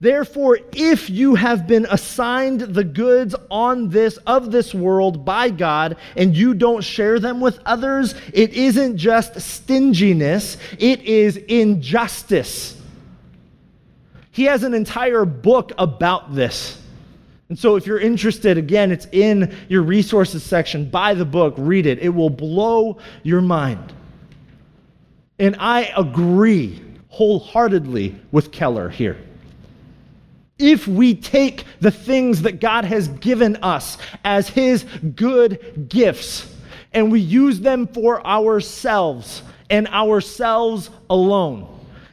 Therefore, 0.01 0.57
if 0.73 1.11
you 1.11 1.35
have 1.35 1.67
been 1.67 1.85
assigned 1.87 2.61
the 2.61 2.83
goods 2.83 3.35
on 3.51 3.89
this 3.89 4.17
of 4.25 4.51
this 4.51 4.73
world 4.73 5.23
by 5.23 5.51
God 5.51 5.95
and 6.17 6.35
you 6.35 6.55
don't 6.55 6.83
share 6.83 7.19
them 7.19 7.39
with 7.39 7.59
others, 7.67 8.15
it 8.33 8.53
isn't 8.53 8.97
just 8.97 9.39
stinginess, 9.39 10.57
it 10.79 11.01
is 11.03 11.37
injustice. 11.37 12.81
He 14.31 14.45
has 14.45 14.63
an 14.63 14.73
entire 14.73 15.23
book 15.23 15.71
about 15.77 16.33
this. 16.33 16.81
And 17.49 17.59
so, 17.59 17.75
if 17.75 17.85
you're 17.85 17.99
interested, 17.99 18.57
again, 18.57 18.91
it's 18.91 19.05
in 19.11 19.55
your 19.69 19.83
resources 19.83 20.41
section. 20.41 20.89
Buy 20.89 21.13
the 21.13 21.25
book, 21.25 21.53
read 21.57 21.85
it. 21.85 21.99
It 21.99 22.09
will 22.09 22.31
blow 22.31 22.97
your 23.21 23.41
mind. 23.41 23.93
And 25.37 25.57
I 25.59 25.93
agree 25.95 26.81
wholeheartedly 27.09 28.15
with 28.31 28.51
Keller 28.51 28.89
here 28.89 29.17
if 30.61 30.87
we 30.87 31.15
take 31.15 31.65
the 31.79 31.91
things 31.91 32.43
that 32.43 32.59
God 32.59 32.85
has 32.85 33.07
given 33.07 33.57
us 33.57 33.97
as 34.23 34.49
His 34.49 34.83
good 35.15 35.87
gifts 35.89 36.53
and 36.93 37.11
we 37.11 37.19
use 37.19 37.59
them 37.59 37.87
for 37.87 38.25
ourselves 38.25 39.43
and 39.69 39.87
ourselves 39.87 40.89
alone, 41.09 41.67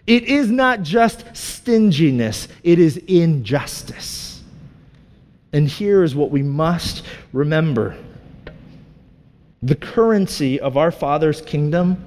it 0.07 0.25
is 0.25 0.51
not 0.51 0.83
just 0.83 1.25
stinginess, 1.37 2.49
it 2.63 2.79
is 2.79 2.97
injustice. 2.97 4.43
And 5.53 5.69
here 5.69 6.03
is 6.03 6.15
what 6.15 6.31
we 6.31 6.43
must 6.43 7.05
remember 7.33 7.97
the 9.63 9.75
currency 9.75 10.61
of 10.61 10.77
our 10.77 10.93
Father's 10.93 11.41
kingdom 11.41 12.05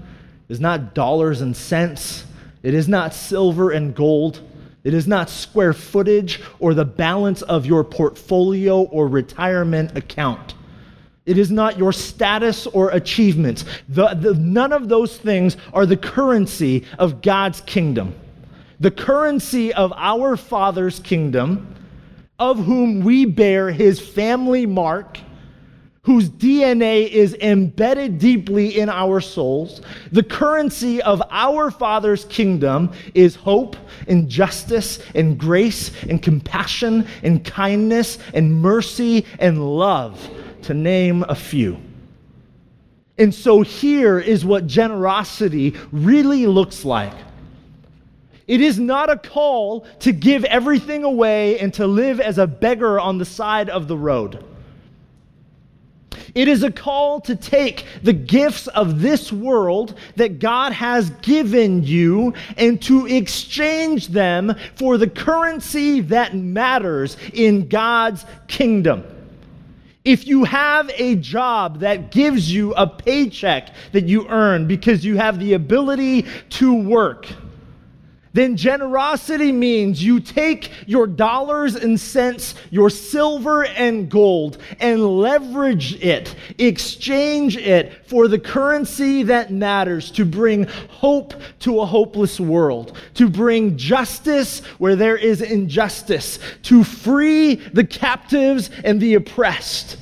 is 0.48 0.60
not 0.60 0.94
dollars 0.94 1.42
and 1.42 1.56
cents, 1.56 2.26
it 2.64 2.74
is 2.74 2.88
not 2.88 3.14
silver 3.14 3.72
and 3.72 3.94
gold. 3.94 4.42
It 4.84 4.94
is 4.94 5.08
not 5.08 5.30
square 5.30 5.74
footage 5.74 6.42
or 6.60 6.74
the 6.74 6.86
balance 6.86 7.42
of 7.44 7.66
your 7.66 7.84
portfolio 7.84 8.82
or 8.84 9.08
retirement 9.08 9.98
account. 9.98 10.56
It 11.26 11.38
is 11.38 11.52
not 11.52 11.78
your 11.78 11.94
status 11.94 12.66
or 12.66 12.90
achievements. 12.90 13.64
The, 13.88 14.16
the, 14.16 14.34
none 14.34 14.74
of 14.74 14.90
those 14.90 15.18
things 15.18 15.56
are 15.72 15.86
the 15.86 15.98
currency 15.98 16.86
of 16.98 17.22
God's 17.22 17.62
kingdom. 17.62 18.16
The 18.80 18.90
currency 18.90 19.72
of 19.74 19.94
our 19.96 20.36
Father's 20.36 21.00
kingdom, 21.00 21.76
of 22.40 22.66
whom 22.66 23.02
we 23.02 23.26
bear 23.26 23.70
his 23.70 24.00
family 24.00 24.66
mark 24.66 25.20
whose 26.04 26.30
DNA 26.30 27.08
is 27.08 27.36
embedded 27.36 28.18
deeply 28.18 28.80
in 28.80 28.90
our 28.90 29.22
souls. 29.22 29.82
The 30.12 30.24
currency 30.24 31.00
of 31.02 31.22
our 31.30 31.70
Father's 31.70 32.26
kingdom 32.26 32.92
is 33.14 33.36
hope 33.36 33.76
and 34.08 34.28
justice 34.28 35.00
and 35.14 35.38
grace 35.38 35.92
and 36.06 36.22
compassion 36.22 37.08
and 37.22 37.46
kindness 37.46 38.18
and 38.34 38.52
mercy 38.62 39.26
and 39.38 39.64
love, 39.78 40.28
to 40.64 40.74
name 40.74 41.24
a 41.30 41.36
few. 41.36 41.78
And 43.20 43.34
so 43.34 43.62
here 43.62 44.18
is 44.18 44.44
what 44.44 44.66
generosity 44.66 45.76
really 45.92 46.48
looks 46.48 46.84
like. 46.84 47.14
It 48.48 48.60
is 48.60 48.80
not 48.80 49.12
a 49.12 49.18
call 49.18 49.86
to 50.00 50.12
give 50.12 50.44
everything 50.46 51.04
away 51.04 51.60
and 51.60 51.72
to 51.76 51.86
live 51.86 52.20
as 52.20 52.40
a 52.40 52.48
beggar 52.48 53.00
on 53.00 53.20
the 53.20 53.26
side 53.26 53.70
of 53.70 53.88
the 53.88 53.98
road. 53.98 54.44
It 56.34 56.48
is 56.48 56.64
a 56.64 56.72
call 56.72 57.22
to 57.22 57.36
take 57.36 57.86
the 58.04 58.14
gifts 58.14 58.68
of 58.68 59.02
this 59.02 59.32
world 59.32 59.98
that 60.16 60.40
God 60.40 60.72
has 60.72 61.10
given 61.22 61.84
you 61.84 62.34
and 62.58 62.82
to 62.84 63.06
exchange 63.08 64.08
them 64.10 64.56
for 64.76 64.98
the 64.98 65.10
currency 65.10 66.02
that 66.02 66.36
matters 66.36 67.18
in 67.34 67.68
God's 67.68 68.26
kingdom. 68.48 69.04
If 70.04 70.26
you 70.26 70.46
have 70.46 70.90
a 70.96 71.16
job 71.16 71.82
that 71.82 72.12
gives 72.12 72.52
you 72.52 72.74
a 72.74 72.88
paycheck 72.88 73.70
that 73.92 74.06
you 74.06 74.28
earn 74.30 74.68
because 74.68 75.06
you 75.06 75.18
have 75.18 75.40
the 75.40 75.54
ability 75.54 76.26
to 76.52 76.74
work, 76.74 77.28
then 78.34 78.56
generosity 78.56 79.52
means 79.52 80.02
you 80.02 80.22
take 80.22 80.72
your 80.88 81.06
dollars 81.06 81.76
and 81.76 82.00
cents, 82.00 82.56
your 82.70 82.90
silver 82.90 83.66
and 83.66 84.10
gold, 84.10 84.58
and 84.80 85.20
leverage 85.20 86.02
it, 86.02 86.34
exchange 86.58 87.58
it 87.58 88.08
for 88.08 88.30
the 88.30 88.40
currency 88.40 89.24
that 89.24 89.52
matters 89.52 90.12
to 90.12 90.24
bring 90.24 90.64
hope 90.64 91.34
to 91.60 91.82
a 91.82 91.86
hopeless 91.86 92.40
world, 92.40 92.98
to 93.16 93.30
bring 93.30 93.78
justice 93.78 94.60
where 94.78 94.96
there 94.96 95.18
is 95.18 95.42
injustice, 95.42 96.40
to 96.64 96.86
free 96.86 97.56
the 97.56 97.84
captives 97.84 98.70
and 98.86 99.02
the 99.02 99.16
oppressed, 99.16 99.98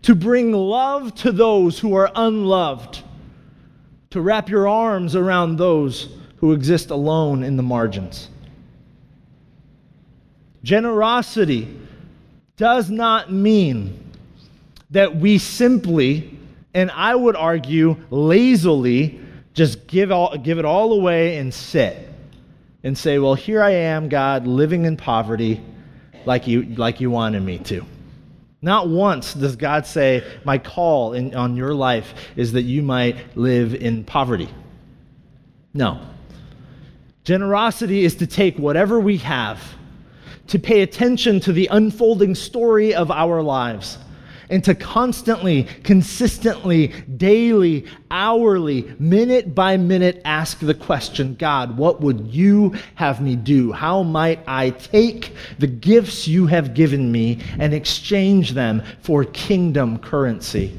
to 0.00 0.14
bring 0.14 0.52
love 0.52 1.14
to 1.16 1.32
those 1.32 1.78
who 1.78 1.94
are 1.94 2.10
unloved, 2.14 3.02
to 4.08 4.22
wrap 4.22 4.48
your 4.48 4.66
arms 4.66 5.14
around 5.14 5.56
those 5.56 6.08
who 6.42 6.52
exist 6.52 6.90
alone 6.90 7.44
in 7.44 7.56
the 7.56 7.62
margins. 7.62 8.28
Generosity 10.64 11.68
does 12.56 12.90
not 12.90 13.32
mean 13.32 14.10
that 14.90 15.14
we 15.14 15.38
simply, 15.38 16.36
and 16.74 16.90
I 16.90 17.14
would 17.14 17.36
argue 17.36 17.96
lazily, 18.10 19.20
just 19.54 19.86
give, 19.86 20.10
all, 20.10 20.36
give 20.36 20.58
it 20.58 20.64
all 20.64 20.92
away 20.92 21.38
and 21.38 21.54
sit 21.54 22.08
and 22.82 22.98
say, 22.98 23.20
Well, 23.20 23.34
here 23.34 23.62
I 23.62 23.70
am, 23.70 24.08
God, 24.08 24.44
living 24.44 24.84
in 24.84 24.96
poverty 24.96 25.62
like 26.24 26.48
you, 26.48 26.64
like 26.74 27.00
you 27.00 27.08
wanted 27.08 27.44
me 27.44 27.58
to. 27.58 27.86
Not 28.60 28.88
once 28.88 29.32
does 29.32 29.54
God 29.54 29.86
say, 29.86 30.24
My 30.44 30.58
call 30.58 31.12
in, 31.12 31.36
on 31.36 31.54
your 31.54 31.72
life 31.72 32.14
is 32.34 32.50
that 32.52 32.62
you 32.62 32.82
might 32.82 33.36
live 33.36 33.76
in 33.76 34.02
poverty. 34.02 34.48
No. 35.72 36.08
Generosity 37.24 38.04
is 38.04 38.16
to 38.16 38.26
take 38.26 38.58
whatever 38.58 38.98
we 38.98 39.16
have, 39.18 39.62
to 40.48 40.58
pay 40.58 40.82
attention 40.82 41.38
to 41.40 41.52
the 41.52 41.68
unfolding 41.68 42.34
story 42.34 42.94
of 42.94 43.12
our 43.12 43.40
lives, 43.40 43.98
and 44.50 44.64
to 44.64 44.74
constantly, 44.74 45.62
consistently, 45.84 46.88
daily, 47.16 47.86
hourly, 48.10 48.92
minute 48.98 49.54
by 49.54 49.76
minute 49.76 50.20
ask 50.24 50.58
the 50.58 50.74
question 50.74 51.36
God, 51.36 51.78
what 51.78 52.00
would 52.00 52.26
you 52.26 52.74
have 52.96 53.20
me 53.20 53.36
do? 53.36 53.70
How 53.70 54.02
might 54.02 54.40
I 54.48 54.70
take 54.70 55.32
the 55.60 55.68
gifts 55.68 56.26
you 56.26 56.46
have 56.48 56.74
given 56.74 57.12
me 57.12 57.38
and 57.60 57.72
exchange 57.72 58.50
them 58.50 58.82
for 59.00 59.24
kingdom 59.24 59.98
currency? 59.98 60.76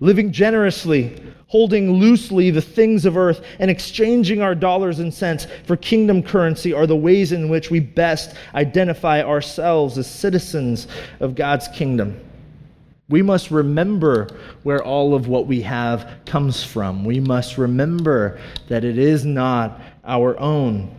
Living 0.00 0.32
generously 0.32 1.22
holding 1.56 1.90
loosely 1.90 2.50
the 2.50 2.60
things 2.60 3.06
of 3.06 3.16
earth 3.16 3.42
and 3.60 3.70
exchanging 3.70 4.42
our 4.42 4.54
dollars 4.54 4.98
and 4.98 5.14
cents 5.14 5.46
for 5.64 5.74
kingdom 5.74 6.22
currency 6.22 6.74
are 6.74 6.86
the 6.86 6.94
ways 6.94 7.32
in 7.32 7.48
which 7.48 7.70
we 7.70 7.80
best 7.80 8.36
identify 8.54 9.22
ourselves 9.22 9.96
as 9.96 10.06
citizens 10.06 10.86
of 11.20 11.34
God's 11.34 11.66
kingdom. 11.68 12.20
We 13.08 13.22
must 13.22 13.50
remember 13.50 14.28
where 14.64 14.84
all 14.84 15.14
of 15.14 15.28
what 15.28 15.46
we 15.46 15.62
have 15.62 16.18
comes 16.26 16.62
from. 16.62 17.06
We 17.06 17.20
must 17.20 17.56
remember 17.56 18.38
that 18.68 18.84
it 18.84 18.98
is 18.98 19.24
not 19.24 19.80
our 20.04 20.38
own. 20.38 20.94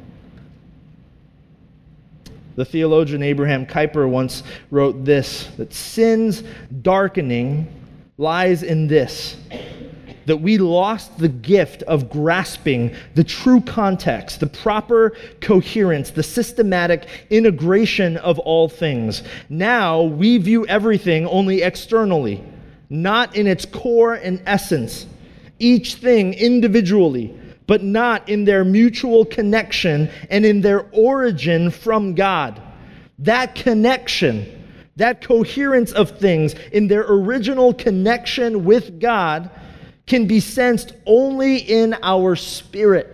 The 2.56 2.66
theologian 2.66 3.22
Abraham 3.22 3.68
Kuyper 3.68 4.10
once 4.10 4.42
wrote 4.72 5.06
this 5.06 5.50
that 5.58 5.72
sin's 5.72 6.42
darkening 6.82 7.68
lies 8.18 8.64
in 8.64 8.88
this 8.88 9.38
that 10.28 10.38
we 10.38 10.58
lost 10.58 11.18
the 11.18 11.30
gift 11.30 11.84
of 11.84 12.10
grasping 12.10 12.94
the 13.16 13.24
true 13.24 13.62
context, 13.62 14.42
the 14.42 14.48
proper 14.48 15.16
coherence, 15.40 16.12
the 16.12 16.22
systematic 16.22 17.08
integration 17.30 18.18
of 18.18 18.38
all 18.40 18.68
things. 18.68 19.24
Now 19.50 20.04
we 20.04 20.38
view 20.38 20.68
everything 20.68 21.26
only 21.28 21.62
externally, 21.62 22.44
not 22.90 23.38
in 23.38 23.48
its 23.48 23.66
core 23.66 24.16
and 24.16 24.42
essence, 24.46 25.08
each 25.60 25.96
thing 25.96 26.34
individually, 26.34 27.34
but 27.66 27.82
not 27.82 28.28
in 28.28 28.44
their 28.44 28.66
mutual 28.66 29.24
connection 29.24 30.10
and 30.30 30.46
in 30.46 30.60
their 30.60 30.90
origin 30.92 31.72
from 31.72 32.16
God. 32.16 32.62
That 33.20 33.56
connection, 33.56 34.46
that 34.98 35.22
coherence 35.22 35.94
of 35.94 36.20
things 36.20 36.54
in 36.74 36.90
their 36.90 37.06
original 37.08 37.74
connection 37.74 38.66
with 38.66 39.00
God 39.00 39.50
can 40.08 40.26
be 40.26 40.40
sensed 40.40 40.94
only 41.06 41.58
in 41.58 41.96
our 42.02 42.36
spirit. 42.36 43.14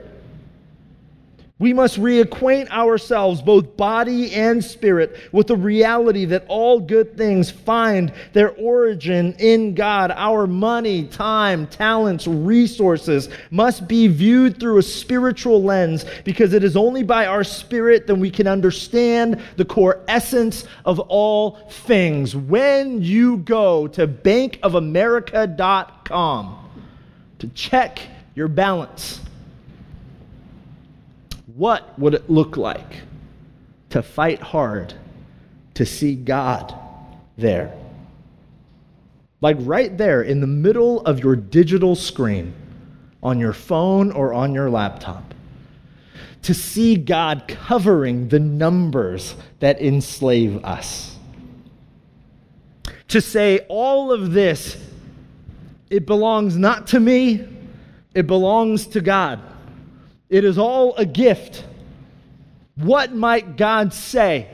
We 1.60 1.72
must 1.72 1.98
reacquaint 1.98 2.72
ourselves, 2.72 3.42
both 3.42 3.78
body 3.78 4.34
and 4.34 4.62
spirit, 4.62 5.16
with 5.32 5.48
the 5.48 5.56
reality 5.56 6.26
that 6.26 6.44
all 6.50 6.80
good 6.80 7.16
things 7.16 7.52
find 7.52 8.12
their 8.34 8.52
origin 8.56 9.34
in 9.40 9.74
God. 9.74 10.12
Our 10.12 10.46
money, 10.46 11.06
time, 11.06 11.68
talents, 11.68 12.28
resources 12.28 13.30
must 13.50 13.88
be 13.88 14.10
viewed 14.10 14.60
through 14.60 14.80
a 14.80 14.84
spiritual 14.84 15.64
lens 15.64 16.04
because 16.26 16.52
it 16.52 16.66
is 16.66 16.76
only 16.76 17.04
by 17.04 17.28
our 17.28 17.46
spirit 17.46 18.08
that 18.08 18.16
we 18.16 18.30
can 18.30 18.48
understand 18.48 19.42
the 19.56 19.64
core 19.64 20.04
essence 20.10 20.66
of 20.84 21.00
all 21.00 21.52
things. 21.70 22.36
When 22.36 23.02
you 23.02 23.38
go 23.38 23.88
to 23.88 24.06
bankofamerica.com, 24.06 26.63
to 27.44 27.50
check 27.50 28.00
your 28.36 28.48
balance. 28.48 29.20
What 31.58 32.00
would 32.00 32.14
it 32.14 32.30
look 32.30 32.56
like 32.56 33.02
to 33.90 34.02
fight 34.02 34.40
hard 34.40 34.94
to 35.74 35.86
see 35.86 36.16
God 36.16 36.74
there? 37.38 37.76
Like 39.42 39.58
right 39.60 39.98
there 39.98 40.22
in 40.22 40.40
the 40.40 40.48
middle 40.48 41.02
of 41.02 41.20
your 41.20 41.36
digital 41.36 41.98
screen 41.98 42.54
on 43.22 43.42
your 43.42 43.52
phone 43.52 44.14
or 44.14 44.34
on 44.34 44.54
your 44.54 44.70
laptop. 44.70 45.34
To 46.44 46.54
see 46.54 46.96
God 46.96 47.44
covering 47.50 48.30
the 48.30 48.40
numbers 48.40 49.36
that 49.60 49.82
enslave 49.82 50.64
us. 50.64 51.18
To 53.10 53.20
say 53.20 53.66
all 53.68 54.14
of 54.14 54.32
this 54.32 54.78
it 55.94 56.08
belongs 56.08 56.58
not 56.58 56.88
to 56.88 57.00
me, 57.00 57.48
it 58.16 58.26
belongs 58.26 58.88
to 58.88 59.00
God. 59.00 59.40
It 60.28 60.44
is 60.44 60.58
all 60.58 60.96
a 60.96 61.06
gift. 61.06 61.66
What 62.78 63.14
might 63.14 63.58
God 63.58 63.94
say 63.94 64.48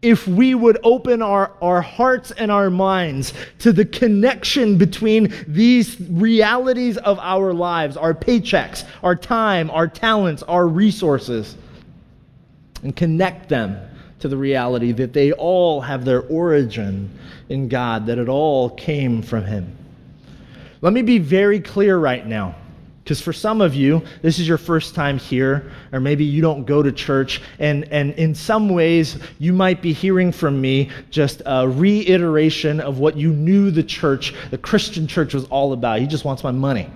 if 0.00 0.26
we 0.26 0.54
would 0.54 0.78
open 0.82 1.20
our, 1.20 1.52
our 1.60 1.82
hearts 1.82 2.30
and 2.30 2.50
our 2.50 2.70
minds 2.70 3.34
to 3.58 3.74
the 3.74 3.84
connection 3.84 4.78
between 4.78 5.34
these 5.46 6.00
realities 6.00 6.96
of 6.96 7.18
our 7.18 7.52
lives, 7.52 7.98
our 7.98 8.14
paychecks, 8.14 8.86
our 9.02 9.14
time, 9.14 9.70
our 9.70 9.86
talents, 9.86 10.42
our 10.44 10.66
resources, 10.66 11.58
and 12.82 12.96
connect 12.96 13.50
them 13.50 13.76
to 14.20 14.28
the 14.28 14.36
reality 14.38 14.92
that 14.92 15.12
they 15.12 15.32
all 15.32 15.82
have 15.82 16.06
their 16.06 16.22
origin 16.22 17.10
in 17.50 17.68
God, 17.68 18.06
that 18.06 18.16
it 18.16 18.30
all 18.30 18.70
came 18.70 19.20
from 19.20 19.44
Him? 19.44 19.76
Let 20.82 20.92
me 20.92 21.02
be 21.02 21.18
very 21.18 21.60
clear 21.60 21.98
right 21.98 22.26
now. 22.26 22.56
Because 23.10 23.20
for 23.20 23.32
some 23.32 23.60
of 23.60 23.74
you, 23.74 24.02
this 24.22 24.38
is 24.38 24.46
your 24.46 24.58
first 24.58 24.94
time 24.94 25.18
here, 25.18 25.72
or 25.90 25.98
maybe 25.98 26.24
you 26.24 26.40
don't 26.40 26.64
go 26.64 26.80
to 26.80 26.92
church, 26.92 27.42
and, 27.58 27.84
and 27.90 28.12
in 28.12 28.36
some 28.36 28.68
ways, 28.68 29.18
you 29.38 29.52
might 29.52 29.82
be 29.82 29.92
hearing 29.92 30.30
from 30.30 30.60
me 30.60 30.90
just 31.10 31.42
a 31.44 31.68
reiteration 31.68 32.78
of 32.78 33.00
what 33.00 33.16
you 33.16 33.32
knew 33.32 33.72
the 33.72 33.82
church, 33.82 34.32
the 34.50 34.58
Christian 34.58 35.08
church, 35.08 35.34
was 35.34 35.44
all 35.46 35.72
about. 35.72 35.98
He 35.98 36.06
just 36.06 36.24
wants 36.24 36.44
my 36.44 36.52
money. 36.52 36.88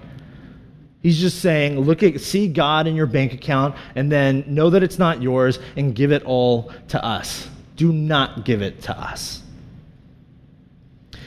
He's 1.03 1.19
just 1.19 1.41
saying, 1.41 1.81
look 1.81 2.05
at, 2.05 2.21
see 2.21 2.47
God 2.47 2.87
in 2.87 2.95
your 2.95 3.07
bank 3.07 3.33
account, 3.33 3.75
and 3.97 4.13
then 4.13 4.45
know 4.47 4.71
that 4.71 4.85
it's 4.85 5.01
not 5.01 5.21
yours, 5.21 5.59
and 5.77 5.97
give 5.97 6.13
it 6.13 6.23
all 6.23 6.71
to 6.89 7.05
us. 7.05 7.49
Do 7.75 7.93
not 7.93 8.45
give 8.45 8.63
it 8.63 8.83
to 8.83 8.97
us. 8.97 9.43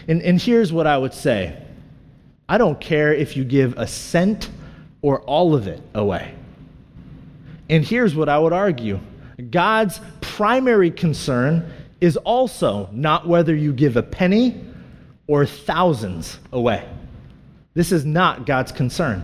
And, 0.08 0.22
and 0.22 0.42
here's 0.42 0.72
what 0.72 0.88
I 0.88 0.98
would 0.98 1.14
say 1.14 1.67
I 2.50 2.58
don't 2.58 2.80
care 2.80 3.14
if 3.14 3.36
you 3.36 3.44
give 3.44 3.78
a 3.78 3.88
cent 3.88 4.50
or 5.02 5.22
all 5.22 5.54
of 5.54 5.68
it 5.68 5.82
away. 5.94 6.34
And 7.70 7.84
here's 7.84 8.16
what 8.16 8.30
I 8.30 8.40
would 8.40 8.54
argue 8.54 9.00
God's 9.52 10.00
primary 10.22 10.92
concern 10.92 11.72
is 12.00 12.18
also 12.18 12.90
not 12.92 13.28
whether 13.28 13.56
you 13.56 13.74
give 13.74 13.98
a 13.98 14.04
penny 14.04 14.64
or 15.28 15.46
thousands 15.46 16.40
away. 16.52 16.88
This 17.74 17.92
is 17.92 18.06
not 18.06 18.46
God's 18.46 18.72
concern. 18.72 19.24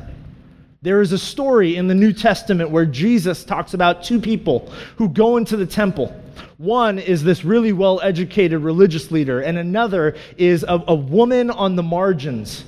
There 0.82 1.02
is 1.02 1.14
a 1.14 1.18
story 1.18 1.78
in 1.78 1.88
the 1.88 1.96
New 1.96 2.12
Testament 2.12 2.70
where 2.70 2.86
Jesus 2.86 3.46
talks 3.46 3.74
about 3.74 4.04
two 4.04 4.20
people 4.20 4.72
who 4.98 5.08
go 5.08 5.38
into 5.38 5.56
the 5.56 5.66
temple. 5.66 6.14
One 6.58 7.00
is 7.00 7.24
this 7.24 7.46
really 7.46 7.72
well 7.72 8.02
educated 8.02 8.62
religious 8.62 9.10
leader, 9.10 9.40
and 9.40 9.58
another 9.58 10.16
is 10.38 10.64
a, 10.64 10.84
a 10.88 10.96
woman 10.96 11.50
on 11.50 11.78
the 11.78 11.84
margins 11.84 12.66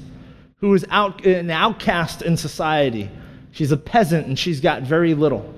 who 0.66 0.74
is 0.74 0.84
out, 0.90 1.24
an 1.26 1.52
outcast 1.52 2.24
in 2.24 2.36
society. 2.36 3.08
She's 3.52 3.72
a 3.72 3.78
peasant 3.78 4.26
and 4.26 4.38
she's 4.38 4.60
got 4.60 4.82
very 4.82 5.14
little. 5.14 5.54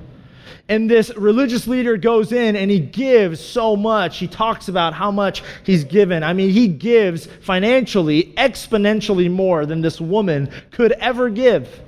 And 0.67 0.91
this 0.91 1.15
religious 1.15 1.65
leader 1.65 1.96
goes 1.96 2.34
in 2.34 2.58
and 2.58 2.70
he 2.70 2.82
gives 2.82 3.39
so 3.39 3.78
much. 3.78 4.17
He 4.17 4.28
talks 4.28 4.67
about 4.67 4.93
how 4.93 5.10
much 5.10 5.43
he's 5.63 5.86
given. 5.86 6.24
I 6.24 6.34
mean, 6.34 6.50
he 6.50 6.67
gives 6.67 7.26
financially 7.26 8.34
exponentially 8.36 9.32
more 9.32 9.65
than 9.65 9.80
this 9.80 10.02
woman 10.02 10.52
could 10.72 10.91
ever 10.91 11.30
give. 11.30 11.82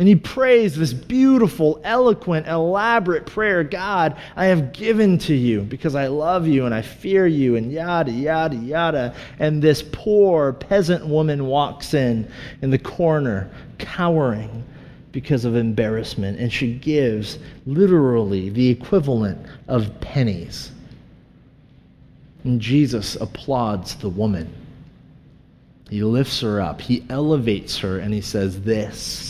And 0.00 0.08
he 0.08 0.16
prays 0.16 0.76
this 0.76 0.94
beautiful, 0.94 1.78
eloquent, 1.84 2.46
elaborate 2.46 3.26
prayer 3.26 3.62
God, 3.62 4.16
I 4.34 4.46
have 4.46 4.72
given 4.72 5.18
to 5.18 5.34
you 5.34 5.60
because 5.60 5.94
I 5.94 6.06
love 6.06 6.46
you 6.46 6.64
and 6.64 6.74
I 6.74 6.80
fear 6.80 7.26
you, 7.26 7.56
and 7.56 7.70
yada, 7.70 8.10
yada, 8.10 8.56
yada. 8.56 9.14
And 9.38 9.60
this 9.60 9.82
poor 9.92 10.54
peasant 10.54 11.06
woman 11.06 11.44
walks 11.44 11.92
in 11.92 12.26
in 12.62 12.70
the 12.70 12.78
corner, 12.78 13.50
cowering 13.76 14.64
because 15.12 15.44
of 15.44 15.54
embarrassment, 15.54 16.40
and 16.40 16.50
she 16.50 16.72
gives 16.72 17.38
literally 17.66 18.48
the 18.48 18.70
equivalent 18.70 19.46
of 19.68 20.00
pennies. 20.00 20.72
And 22.44 22.58
Jesus 22.58 23.16
applauds 23.16 23.96
the 23.96 24.08
woman. 24.08 24.50
He 25.90 26.02
lifts 26.02 26.40
her 26.40 26.58
up, 26.58 26.80
he 26.80 27.04
elevates 27.10 27.76
her, 27.80 27.98
and 27.98 28.14
he 28.14 28.22
says, 28.22 28.62
This 28.62 29.29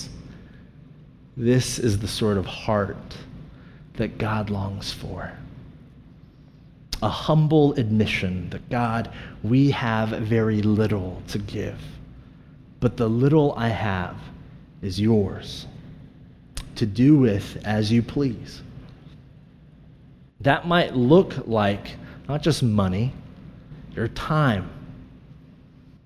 this 1.41 1.79
is 1.79 1.99
the 1.99 2.07
sort 2.07 2.37
of 2.37 2.45
heart 2.45 3.17
that 3.95 4.19
God 4.19 4.51
longs 4.51 4.93
for. 4.93 5.33
A 7.03 7.09
humble 7.09 7.73
admission 7.75 8.51
that 8.51 8.69
God, 8.69 9.11
we 9.43 9.71
have 9.71 10.11
very 10.11 10.61
little 10.61 11.23
to 11.29 11.39
give, 11.39 11.81
but 12.79 12.99
the 12.99 13.09
little 13.09 13.55
I 13.57 13.69
have 13.69 14.17
is 14.83 15.01
yours 15.01 15.67
to 16.77 16.85
do 16.85 17.17
with 17.17 17.57
as 17.65 17.91
you 17.91 18.03
please. 18.03 18.61
That 20.43 20.69
might 20.69 20.95
look 20.95 21.47
like 21.47 21.97
not 22.29 22.43
just 22.43 22.63
money, 22.63 23.15
your 23.95 24.09
time 24.09 24.69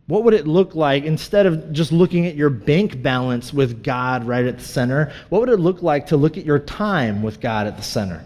what 0.07 0.25
would 0.25 0.35
it 0.35 0.47
look 0.47 0.75
like 0.75 1.05
instead 1.05 1.47
of 1.47 1.73
just 1.73 1.91
looking 1.91 2.27
at 2.27 2.35
your 2.35 2.51
bank 2.51 3.03
balance 3.03 3.55
with 3.55 3.83
God 3.83 4.25
right 4.25 4.45
at 4.45 4.59
the 4.59 4.65
center? 4.65 5.13
What 5.31 5.41
would 5.41 5.49
it 5.49 5.61
look 5.61 5.83
like 5.83 6.09
to 6.09 6.17
look 6.17 6.37
at 6.37 6.45
your 6.45 6.59
time 6.59 7.23
with 7.23 7.41
God 7.41 7.67
at 7.67 7.77
the 7.77 7.83
center? 7.83 8.23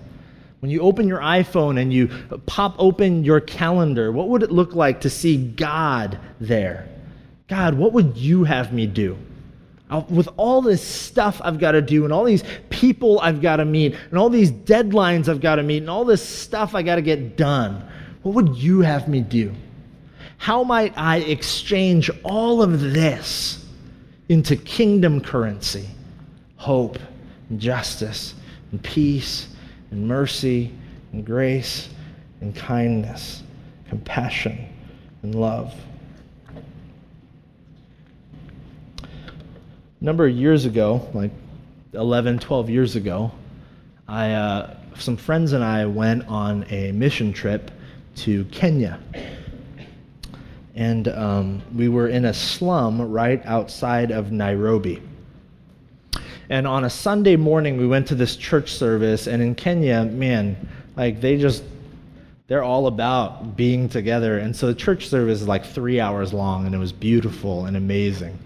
When 0.59 0.73
you 0.73 0.81
open 0.81 1.07
your 1.07 1.21
iPhone 1.21 1.81
and 1.81 1.93
you 1.93 2.09
pop 2.47 2.75
open 2.79 3.23
your 3.23 3.41
calendar, 3.41 4.11
what 4.11 4.29
would 4.29 4.43
it 4.43 4.51
look 4.51 4.75
like 4.75 5.03
to 5.03 5.11
see 5.11 5.37
God 5.37 6.19
there? 6.41 6.89
God, 7.47 7.75
what 7.75 7.93
would 7.93 8.17
you 8.17 8.45
have 8.45 8.73
me 8.73 8.87
do? 8.87 9.17
with 10.11 10.29
all 10.37 10.61
this 10.61 10.87
stuff 10.87 11.41
I've 11.43 11.59
got 11.59 11.73
to 11.73 11.81
do, 11.81 12.05
and 12.05 12.13
all 12.13 12.25
these 12.25 12.45
people 12.69 13.21
I've 13.21 13.41
got 13.41 13.57
to 13.57 13.65
meet, 13.65 13.95
and 14.11 14.19
all 14.19 14.29
these 14.29 14.53
deadlines 14.53 15.29
I've 15.29 15.41
got 15.41 15.55
to 15.57 15.63
meet, 15.63 15.79
and 15.79 15.89
all 15.89 16.05
this 16.05 16.23
stuff 16.23 16.75
I 16.75 16.83
got 16.83 16.97
to 16.97 17.03
get 17.03 17.39
done, 17.39 17.83
what 18.23 18.35
would 18.35 18.57
you 18.57 18.83
have 18.83 19.09
me 19.09 19.23
do? 19.23 19.55
How 20.39 20.65
might 20.65 20.97
I 20.97 21.19
exchange 21.19 22.11
all 22.25 22.63
of 22.63 22.81
this 22.81 23.67
into 24.29 24.57
kingdom 24.57 25.21
currency? 25.21 25.89
Hope, 26.57 26.99
and 27.51 27.61
justice, 27.61 28.35
and 28.73 28.83
peace, 28.83 29.49
and 29.91 30.07
mercy, 30.07 30.73
and 31.13 31.27
grace, 31.27 31.89
and 32.41 32.55
kindness, 32.55 33.43
compassion, 33.89 34.69
and 35.23 35.35
love. 35.35 35.75
A 39.03 40.05
number 40.05 40.27
of 40.27 40.35
years 40.35 40.65
ago, 40.65 41.09
like 41.15 41.33
11, 41.93 42.39
12 42.39 42.71
years 42.71 42.95
ago, 42.97 43.33
I, 44.07 44.33
uh, 44.33 44.77
some 44.97 45.17
friends 45.17 45.53
and 45.53 45.65
I 45.65 45.87
went 45.87 46.27
on 46.29 46.65
a 46.71 46.93
mission 46.93 47.33
trip 47.33 47.73
to 48.17 48.45
Kenya. 48.47 49.01
And 50.79 51.09
um, 51.09 51.63
we 51.75 51.89
were 51.89 52.07
in 52.07 52.25
a 52.27 52.33
slum 52.33 53.03
right 53.03 53.45
outside 53.45 54.13
of 54.13 54.31
Nairobi. 54.31 55.03
And 56.51 56.69
on 56.69 56.85
a 56.85 56.91
Sunday 56.91 57.35
morning, 57.35 57.79
we 57.79 57.87
went 57.89 58.07
to 58.07 58.15
this 58.15 58.37
church 58.37 58.71
service, 58.75 59.27
and 59.27 59.43
in 59.43 59.57
Kenya, 59.57 60.05
man, 60.05 60.57
like 60.95 61.21
they 61.21 61.37
just, 61.37 61.65
they're 62.47 62.63
all 62.63 62.87
about 62.87 63.57
being 63.57 63.89
together. 63.89 64.39
And 64.39 64.55
so 64.55 64.69
the 64.69 64.75
church 64.75 65.09
service 65.09 65.41
is 65.41 65.49
like 65.49 65.67
three 65.67 65.99
hours 65.99 66.33
long, 66.33 66.65
and 66.65 66.73
it 66.73 66.79
was 66.79 66.93
beautiful 66.93 67.67
and 67.67 67.77
amazing. 67.77 68.39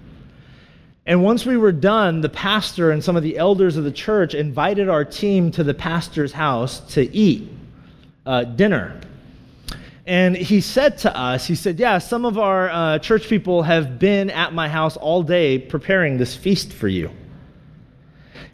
And 1.05 1.23
once 1.23 1.45
we 1.45 1.59
were 1.59 1.71
done, 1.71 2.23
the 2.23 2.31
pastor 2.31 2.93
and 2.93 3.05
some 3.05 3.15
of 3.15 3.23
the 3.23 3.37
elders 3.37 3.77
of 3.77 3.85
the 3.85 3.93
church 3.93 4.35
invited 4.35 4.89
our 4.89 5.05
team 5.05 5.51
to 5.51 5.63
the 5.63 5.75
pastor's 5.75 6.33
house 6.33 6.81
to 6.95 7.15
eat 7.15 7.51
uh, 8.25 8.45
dinner. 8.45 8.99
And 10.07 10.37
he 10.37 10.61
said 10.61 10.99
to 10.99 11.17
us, 11.17 11.47
he 11.47 11.55
said, 11.55 11.79
Yeah, 11.79 11.99
some 11.99 12.25
of 12.25 12.37
our 12.37 12.71
uh, 12.71 12.99
church 12.99 13.29
people 13.29 13.63
have 13.63 13.99
been 13.99 14.31
at 14.31 14.53
my 14.53 14.69
house 14.69 14.97
all 14.97 15.23
day 15.23 15.59
preparing 15.59 16.19
this 16.19 16.35
feast 16.35 16.73
for 16.73 16.89
you. 16.89 17.11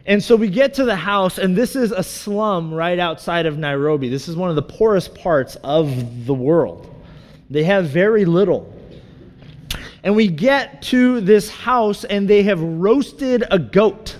And 0.05 0.23
so 0.23 0.35
we 0.35 0.49
get 0.49 0.73
to 0.75 0.85
the 0.85 0.95
house, 0.95 1.37
and 1.37 1.55
this 1.55 1.75
is 1.75 1.91
a 1.91 2.03
slum 2.03 2.73
right 2.73 2.97
outside 2.97 3.45
of 3.45 3.57
Nairobi. 3.57 4.09
This 4.09 4.27
is 4.27 4.35
one 4.35 4.49
of 4.49 4.55
the 4.55 4.63
poorest 4.63 5.13
parts 5.13 5.55
of 5.63 6.25
the 6.25 6.33
world. 6.33 6.93
They 7.49 7.63
have 7.63 7.89
very 7.89 8.25
little. 8.25 8.73
And 10.03 10.15
we 10.15 10.27
get 10.27 10.81
to 10.83 11.19
this 11.21 11.49
house, 11.49 12.05
and 12.05 12.27
they 12.27 12.43
have 12.43 12.61
roasted 12.61 13.43
a 13.51 13.59
goat 13.59 14.17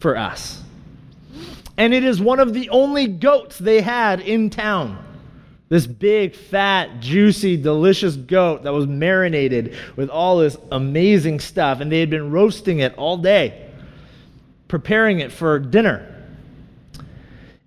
for 0.00 0.16
us. 0.16 0.62
And 1.78 1.94
it 1.94 2.04
is 2.04 2.20
one 2.20 2.40
of 2.40 2.52
the 2.52 2.68
only 2.70 3.06
goats 3.06 3.58
they 3.58 3.80
had 3.80 4.20
in 4.20 4.50
town. 4.50 5.05
This 5.68 5.86
big, 5.86 6.36
fat, 6.36 7.00
juicy, 7.00 7.56
delicious 7.56 8.14
goat 8.14 8.62
that 8.62 8.72
was 8.72 8.86
marinated 8.86 9.76
with 9.96 10.10
all 10.10 10.38
this 10.38 10.56
amazing 10.70 11.40
stuff. 11.40 11.80
And 11.80 11.90
they 11.90 12.00
had 12.00 12.10
been 12.10 12.30
roasting 12.30 12.78
it 12.78 12.94
all 12.96 13.16
day, 13.16 13.68
preparing 14.68 15.20
it 15.20 15.32
for 15.32 15.58
dinner. 15.58 16.12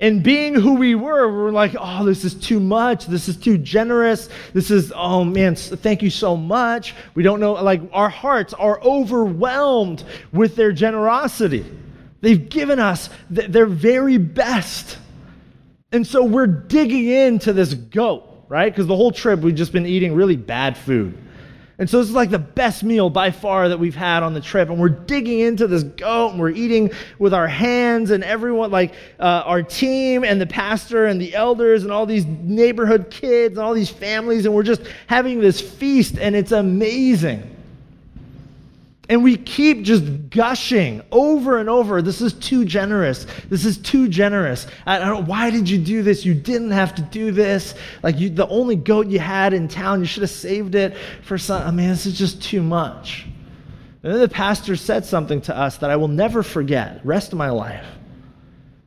And 0.02 0.24
being 0.24 0.54
who 0.54 0.76
we 0.76 0.95
were, 0.95 1.28
we 1.28 1.38
were 1.38 1.52
like, 1.52 1.76
oh, 1.78 2.06
this 2.06 2.24
is 2.24 2.34
too 2.34 2.62
much. 2.62 3.06
This 3.06 3.28
is 3.28 3.36
too 3.36 3.58
generous. 3.58 4.30
This 4.54 4.72
is, 4.72 4.93
oh 4.95 5.26
man, 5.26 5.56
thank 5.56 6.02
you 6.02 6.10
so 6.10 6.38
much. 6.38 6.95
We 7.16 7.24
don't 7.24 7.41
know, 7.41 7.54
like, 7.54 7.82
our 7.91 8.08
hearts 8.08 8.54
are 8.54 8.82
overwhelmed 8.82 10.06
with 10.32 10.56
their 10.56 10.72
generosity. 10.72 11.66
They've 12.22 12.47
given 12.47 12.80
us 12.80 13.10
th- 13.34 13.52
their 13.52 13.66
very 13.66 14.18
best. 14.18 14.97
And 15.92 16.06
so 16.06 16.24
we're 16.24 16.48
digging 16.48 17.08
into 17.08 17.52
this 17.54 17.74
goat, 17.74 18.46
right? 18.48 18.72
Because 18.72 18.88
the 18.88 18.96
whole 18.96 19.12
trip 19.12 19.40
we've 19.40 19.56
just 19.56 19.74
been 19.74 19.86
eating 19.86 20.14
really 20.14 20.36
bad 20.36 20.78
food. 20.78 21.18
And 21.80 21.90
so 21.90 22.00
this 22.00 22.10
is 22.10 22.14
like 22.14 22.30
the 22.30 22.38
best 22.38 22.84
meal 22.84 23.10
by 23.10 23.32
far 23.32 23.70
that 23.70 23.80
we've 23.80 23.96
had 23.96 24.22
on 24.22 24.34
the 24.34 24.42
trip. 24.42 24.70
And 24.70 24.78
we're 24.78 24.90
digging 24.90 25.40
into 25.40 25.66
this 25.66 25.84
goat 25.84 26.32
and 26.32 26.40
we're 26.40 26.50
eating 26.50 26.92
with 27.20 27.34
our 27.34 27.48
hands 27.48 28.12
and 28.12 28.22
everyone, 28.22 28.70
like 28.70 28.94
uh, 29.18 29.44
our 29.46 29.64
team 29.64 30.26
and 30.26 30.42
the 30.42 30.46
pastor 30.46 31.06
and 31.06 31.22
the 31.22 31.34
elders 31.34 31.84
and 31.84 31.92
all 31.92 32.06
these 32.06 32.26
neighborhood 32.26 33.10
kids 33.10 33.58
and 33.58 33.66
all 33.66 33.74
these 33.74 33.90
families. 33.90 34.46
And 34.46 34.54
we're 34.54 34.64
just 34.64 34.82
having 35.08 35.40
this 35.40 35.62
feast 35.62 36.20
and 36.20 36.36
it's 36.36 36.52
amazing. 36.52 37.56
And 39.10 39.24
we 39.24 39.38
keep 39.38 39.82
just 39.82 40.30
gushing 40.30 41.01
over 41.12 41.57
and 41.57 41.68
over. 41.68 41.99
This 41.99 42.22
is 42.22 42.32
too 42.34 42.64
generous. 42.64 43.26
This 43.49 43.66
is 43.66 43.80
too 43.80 44.07
generous. 44.07 44.68
I, 44.86 44.99
don't. 44.99 45.26
Why 45.26 45.49
did 45.49 45.68
you 45.68 45.80
do 45.80 46.03
this? 46.03 46.24
You 46.24 46.36
didn't 46.36 46.70
have 46.70 46.93
to 46.93 47.01
do 47.01 47.32
this. 47.32 47.74
Like 48.03 48.20
you, 48.20 48.30
the 48.30 48.47
only 48.47 48.76
goat 48.76 49.07
you 49.07 49.18
had 49.18 49.51
in 49.51 49.68
town, 49.68 49.99
you 49.99 50.05
should 50.05 50.22
have 50.22 50.30
saved 50.30 50.76
it 50.76 50.95
for 51.24 51.39
some. 51.39 51.64
I 51.64 51.72
mean, 51.72 51.89
this 51.89 52.05
is 52.05 52.20
just 52.20 52.43
too 52.43 52.62
much. 52.62 53.26
And 54.03 54.14
then 54.14 54.22
the 54.22 54.30
pastor 54.30 54.76
said 54.76 55.05
something 55.05 55.41
to 55.41 55.57
us 55.57 55.78
that 55.78 55.89
I 55.89 55.95
will 55.95 56.07
never 56.07 56.43
forget. 56.43 57.01
Rest 57.03 57.32
of 57.32 57.39
my 57.39 57.49
life. 57.49 57.86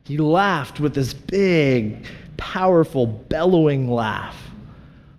He 0.05 0.17
laughed 0.17 0.79
with 0.79 0.95
this 0.95 1.13
big, 1.13 2.05
powerful, 2.37 3.05
bellowing 3.05 3.91
laugh. 3.91 4.37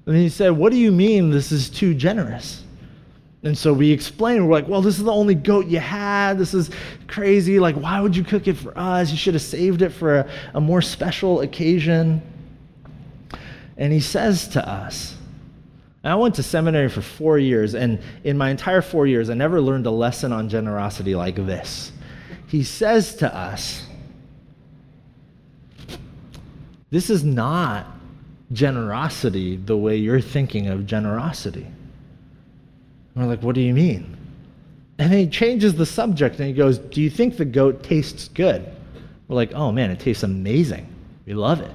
And 0.06 0.16
he 0.16 0.30
said, 0.30 0.52
"What 0.52 0.72
do 0.72 0.78
you 0.78 0.92
mean 0.92 1.30
this 1.30 1.52
is 1.52 1.68
too 1.68 1.94
generous?" 1.94 2.63
And 3.44 3.56
so 3.56 3.74
we 3.74 3.92
explain, 3.92 4.46
we're 4.46 4.52
like, 4.52 4.68
well, 4.68 4.80
this 4.80 4.98
is 4.98 5.04
the 5.04 5.12
only 5.12 5.34
goat 5.34 5.66
you 5.66 5.78
had. 5.78 6.38
This 6.38 6.54
is 6.54 6.70
crazy. 7.06 7.60
Like, 7.60 7.76
why 7.76 8.00
would 8.00 8.16
you 8.16 8.24
cook 8.24 8.48
it 8.48 8.54
for 8.54 8.76
us? 8.76 9.10
You 9.10 9.18
should 9.18 9.34
have 9.34 9.42
saved 9.42 9.82
it 9.82 9.90
for 9.90 10.20
a, 10.20 10.30
a 10.54 10.60
more 10.62 10.80
special 10.80 11.42
occasion. 11.42 12.22
And 13.76 13.92
he 13.92 14.00
says 14.00 14.48
to 14.48 14.66
us, 14.66 15.14
I 16.02 16.14
went 16.16 16.34
to 16.36 16.42
seminary 16.42 16.88
for 16.90 17.00
four 17.00 17.38
years, 17.38 17.74
and 17.74 17.98
in 18.24 18.36
my 18.36 18.50
entire 18.50 18.82
four 18.82 19.06
years, 19.06 19.30
I 19.30 19.34
never 19.34 19.58
learned 19.58 19.86
a 19.86 19.90
lesson 19.90 20.32
on 20.32 20.50
generosity 20.50 21.14
like 21.14 21.36
this. 21.36 21.92
He 22.46 22.62
says 22.62 23.16
to 23.16 23.34
us, 23.34 23.86
This 26.90 27.08
is 27.08 27.24
not 27.24 27.86
generosity 28.52 29.56
the 29.56 29.76
way 29.76 29.96
you're 29.96 30.20
thinking 30.20 30.68
of 30.68 30.86
generosity. 30.86 31.66
And 33.14 33.24
we're 33.24 33.30
like, 33.30 33.42
what 33.42 33.54
do 33.54 33.60
you 33.60 33.74
mean? 33.74 34.16
And 34.98 35.12
then 35.12 35.18
he 35.18 35.26
changes 35.26 35.74
the 35.74 35.86
subject 35.86 36.38
and 36.38 36.46
he 36.46 36.54
goes, 36.54 36.78
Do 36.78 37.02
you 37.02 37.10
think 37.10 37.36
the 37.36 37.44
goat 37.44 37.82
tastes 37.82 38.28
good? 38.28 38.64
We're 39.26 39.36
like, 39.36 39.52
Oh 39.52 39.72
man, 39.72 39.90
it 39.90 39.98
tastes 39.98 40.22
amazing. 40.22 40.86
We 41.26 41.34
love 41.34 41.60
it. 41.60 41.70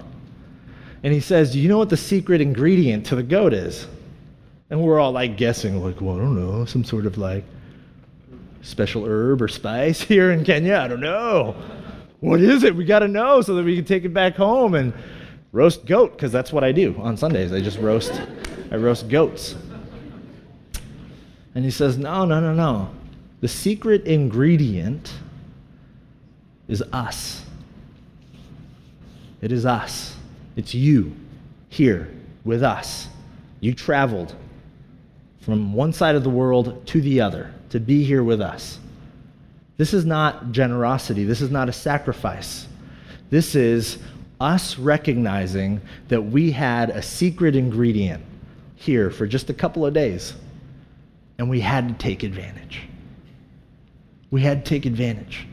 And 1.04 1.14
he 1.14 1.20
says, 1.20 1.52
Do 1.52 1.60
you 1.60 1.68
know 1.68 1.78
what 1.78 1.90
the 1.90 1.98
secret 1.98 2.40
ingredient 2.40 3.06
to 3.08 3.16
the 3.16 3.24
goat 3.24 3.54
is? 3.54 3.88
And 4.70 4.82
we're 4.82 5.00
all 5.00 5.12
like 5.12 5.36
guessing, 5.36 5.84
like, 5.84 6.00
Well, 6.00 6.16
I 6.16 6.20
don't 6.20 6.36
know, 6.36 6.66
some 6.66 6.84
sort 6.84 7.06
of 7.06 7.18
like 7.18 7.44
special 8.62 9.06
herb 9.06 9.42
or 9.42 9.48
spice 9.48 10.02
here 10.02 10.32
in 10.32 10.46
Kenya. 10.46 10.78
I 10.78 10.88
don't 10.88 11.02
know. 11.02 11.56
What 12.22 12.42
is 12.42 12.64
it? 12.64 12.76
We 12.76 12.86
got 12.86 13.00
to 13.00 13.08
know 13.08 13.42
so 13.42 13.56
that 13.56 13.64
we 13.64 13.76
can 13.76 13.86
take 13.86 14.04
it 14.04 14.14
back 14.14 14.36
home 14.36 14.76
and 14.76 14.94
roast 15.54 15.86
goat, 15.86 16.12
because 16.12 16.32
that's 16.34 16.52
what 16.52 16.66
I 16.66 16.74
do 16.74 16.96
on 17.00 17.16
Sundays. 17.16 17.54
I 17.54 17.62
just 17.62 17.80
roast, 17.80 18.22
I 18.72 18.76
roast 18.76 19.08
goats. 19.08 19.56
And 21.56 21.66
he 21.66 21.72
says, 21.72 21.98
No, 21.98 22.26
no, 22.26 22.40
no, 22.40 22.54
no. 22.54 22.90
The 23.42 23.48
secret 23.48 24.06
ingredient 24.06 25.14
is 26.68 26.84
us. 26.94 27.44
It 29.42 29.52
is 29.52 29.66
us. 29.66 30.16
It's 30.56 30.74
you 30.74 31.16
here 31.70 32.12
with 32.44 32.64
us. 32.64 33.08
You 33.62 33.74
traveled 33.74 34.36
from 35.42 35.74
one 35.74 35.94
side 35.94 36.16
of 36.16 36.24
the 36.24 36.30
world 36.30 36.86
to 36.88 37.02
the 37.02 37.22
other 37.22 37.54
to 37.70 37.80
be 37.80 38.04
here 38.04 38.24
with 38.24 38.42
us. 38.42 38.80
This 39.78 39.94
is 39.94 40.06
not 40.06 40.52
generosity. 40.52 41.24
This 41.24 41.42
is 41.42 41.52
not 41.52 41.70
a 41.70 41.74
sacrifice. 41.74 42.68
This 43.30 43.56
is 43.56 43.98
us 44.42 44.78
recognizing 44.78 45.82
that 46.10 46.22
we 46.22 46.52
had 46.52 46.90
a 46.90 47.02
secret 47.02 47.56
ingredient 47.56 48.24
here 48.76 49.10
for 49.10 49.26
just 49.28 49.50
a 49.50 49.54
couple 49.54 49.86
of 49.86 49.94
days 49.94 50.34
and 51.40 51.50
we 51.50 51.62
had 51.62 51.88
to 51.88 51.94
take 51.96 52.24
advantage. 52.24 52.82
We 54.30 54.42
had 54.42 54.66
to 54.66 54.70
take 54.70 54.86
advantage. 54.86 55.48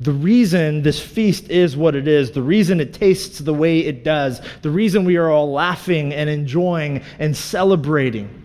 The 0.00 0.12
reason 0.12 0.82
this 0.82 1.00
feast 1.00 1.48
is 1.48 1.76
what 1.76 1.94
it 1.94 2.06
is, 2.06 2.32
the 2.32 2.42
reason 2.42 2.80
it 2.80 2.92
tastes 2.92 3.38
the 3.38 3.54
way 3.54 3.78
it 3.78 4.04
does, 4.04 4.42
the 4.60 4.70
reason 4.70 5.04
we 5.04 5.16
are 5.16 5.30
all 5.30 5.52
laughing 5.52 6.12
and 6.12 6.28
enjoying 6.28 7.02
and 7.18 7.34
celebrating 7.34 8.42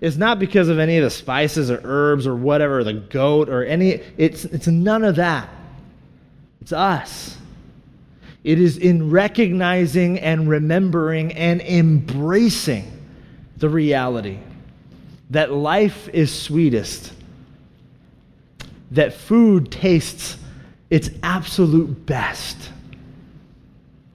is 0.00 0.16
not 0.16 0.38
because 0.38 0.68
of 0.68 0.78
any 0.78 0.96
of 0.96 1.04
the 1.04 1.10
spices 1.10 1.70
or 1.70 1.80
herbs 1.84 2.26
or 2.26 2.34
whatever, 2.36 2.82
the 2.84 2.94
goat 2.94 3.48
or 3.48 3.64
any, 3.64 4.00
it's, 4.16 4.44
it's 4.46 4.68
none 4.68 5.04
of 5.04 5.16
that. 5.16 5.48
It's 6.60 6.72
us. 6.72 7.36
It 8.44 8.60
is 8.60 8.78
in 8.78 9.10
recognizing 9.10 10.20
and 10.20 10.48
remembering 10.48 11.32
and 11.32 11.60
embracing 11.60 12.90
the 13.56 13.68
reality 13.68 14.38
that 15.32 15.50
life 15.50 16.10
is 16.10 16.30
sweetest 16.30 17.12
that 18.90 19.14
food 19.14 19.72
tastes 19.72 20.36
its 20.90 21.08
absolute 21.22 22.04
best. 22.04 22.70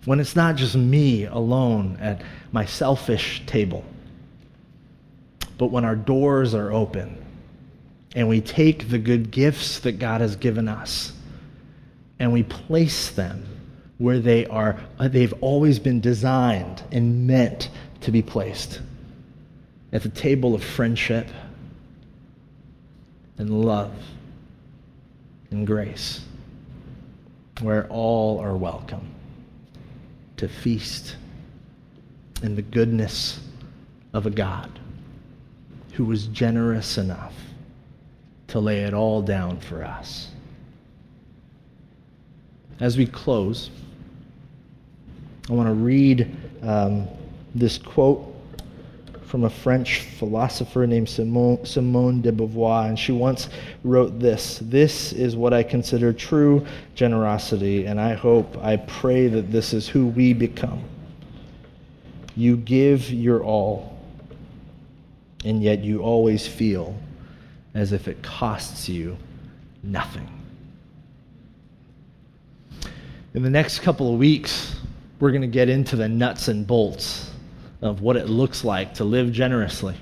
When 0.06 0.20
it's 0.20 0.36
not 0.36 0.56
just 0.56 0.76
me 0.76 1.26
alone 1.26 1.98
at 2.00 2.22
my 2.52 2.66
selfish 2.66 3.44
table, 3.48 3.84
but 5.58 5.72
when 5.72 5.84
our 5.84 5.96
doors 5.96 6.54
are 6.54 6.72
open 6.72 7.18
and 8.16 8.30
we 8.30 8.40
take 8.40 8.90
the 8.90 9.00
good 9.00 9.32
gifts 9.32 9.80
that 9.80 9.94
God 9.94 10.22
has 10.22 10.36
given 10.36 10.68
us 10.68 11.14
and 12.20 12.32
we 12.32 12.44
place 12.44 13.10
them 13.10 13.44
where 13.98 14.20
they 14.20 14.46
are 14.46 14.80
uh, 15.00 15.08
they've 15.08 15.34
always 15.42 15.80
been 15.80 16.00
designed 16.00 16.84
and 16.92 17.26
meant 17.26 17.72
to 18.02 18.12
be 18.12 18.22
placed 18.22 18.82
at 19.92 20.04
the 20.04 20.10
table 20.10 20.54
of 20.54 20.64
friendship 20.64 21.28
and 23.38 23.64
love 23.64 23.94
and 25.52 25.66
grace 25.66 26.22
where 27.62 27.88
all 27.88 28.40
are 28.40 28.56
welcome 28.56 29.08
to 30.36 30.48
feast 30.48 31.16
in 32.44 32.56
the 32.56 32.62
goodness 32.62 33.40
of 34.14 34.26
a 34.26 34.30
God 34.30 34.80
who 35.94 36.06
was 36.06 36.28
generous 36.28 36.98
enough 36.98 37.34
to 38.48 38.60
lay 38.60 38.82
it 38.82 38.94
all 38.94 39.22
down 39.22 39.60
for 39.60 39.84
us. 39.84 40.30
As 42.80 42.98
we 42.98 43.08
close, 43.08 43.72
I 45.50 45.54
want 45.54 45.68
to 45.68 45.74
read 45.74 46.36
um, 46.62 47.08
this 47.56 47.78
quote 47.80 48.36
from 49.28 49.44
a 49.44 49.50
French 49.50 50.00
philosopher 50.00 50.88
named 50.88 51.10
Simone, 51.10 51.64
Simone 51.66 52.22
de 52.22 52.32
Beauvoir, 52.32 52.88
and 52.88 52.98
she 52.98 53.12
once 53.12 53.50
wrote 53.84 54.20
this 54.20 54.60
This 54.64 55.12
is 55.12 55.36
what 55.36 55.54
I 55.54 55.64
consider 55.64 56.14
true 56.14 56.66
generosity, 56.96 57.86
and 57.86 58.00
I 58.00 58.14
hope, 58.14 58.58
I 58.64 58.78
pray 58.78 59.28
that 59.28 59.52
this 59.52 59.74
is 59.74 59.88
who 59.88 60.08
we 60.08 60.32
become. 60.32 60.82
You 62.38 62.56
give 62.56 63.12
your 63.12 63.44
all, 63.44 64.00
and 65.44 65.62
yet 65.62 65.84
you 65.84 66.02
always 66.02 66.48
feel 66.48 66.96
as 67.74 67.92
if 67.92 68.08
it 68.08 68.24
costs 68.24 68.88
you 68.88 69.18
nothing. 69.84 70.28
In 73.34 73.44
the 73.44 73.50
next 73.50 73.80
couple 73.80 74.14
of 74.14 74.18
weeks, 74.18 74.80
we're 75.20 75.32
going 75.32 75.42
to 75.42 75.48
get 75.48 75.68
into 75.68 75.98
the 75.98 76.08
nuts 76.08 76.48
and 76.48 76.66
bolts 76.66 77.32
of 77.82 78.02
what 78.02 78.18
it 78.18 78.28
looks 78.28 78.64
like 78.64 78.96
to 78.96 79.04
live 79.04 79.32
generously, 79.32 79.96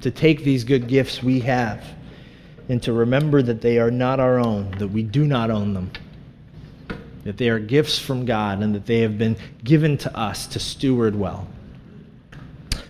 to 0.00 0.10
take 0.10 0.44
these 0.44 0.64
good 0.64 0.88
gifts 0.88 1.22
we 1.22 1.40
have, 1.40 1.84
and 2.68 2.82
to 2.82 2.92
remember 2.92 3.42
that 3.42 3.60
they 3.60 3.78
are 3.78 3.90
not 3.90 4.18
our 4.18 4.38
own, 4.38 4.70
that 4.78 4.88
we 4.88 5.02
do 5.02 5.24
not 5.26 5.50
own 5.50 5.74
them, 5.74 5.90
that 7.24 7.36
they 7.36 7.48
are 7.48 7.58
gifts 7.58 7.98
from 7.98 8.24
God, 8.24 8.62
and 8.62 8.74
that 8.74 8.86
they 8.86 9.00
have 9.00 9.18
been 9.18 9.36
given 9.62 9.98
to 9.98 10.16
us 10.16 10.46
to 10.48 10.58
steward 10.58 11.14
well. 11.14 11.46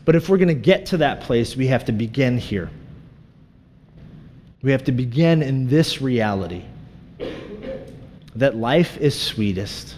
But 0.04 0.14
if 0.14 0.28
we're 0.28 0.38
going 0.38 0.48
to 0.48 0.54
get 0.54 0.86
to 0.86 0.98
that 0.98 1.22
place, 1.22 1.56
we 1.56 1.66
have 1.66 1.84
to 1.86 1.92
begin 1.92 2.38
here. 2.38 2.70
We 4.62 4.70
have 4.70 4.84
to 4.84 4.92
begin 4.92 5.42
in 5.42 5.68
this 5.68 6.00
reality 6.00 6.64
that 8.36 8.56
life 8.56 8.98
is 8.98 9.18
sweetest, 9.18 9.96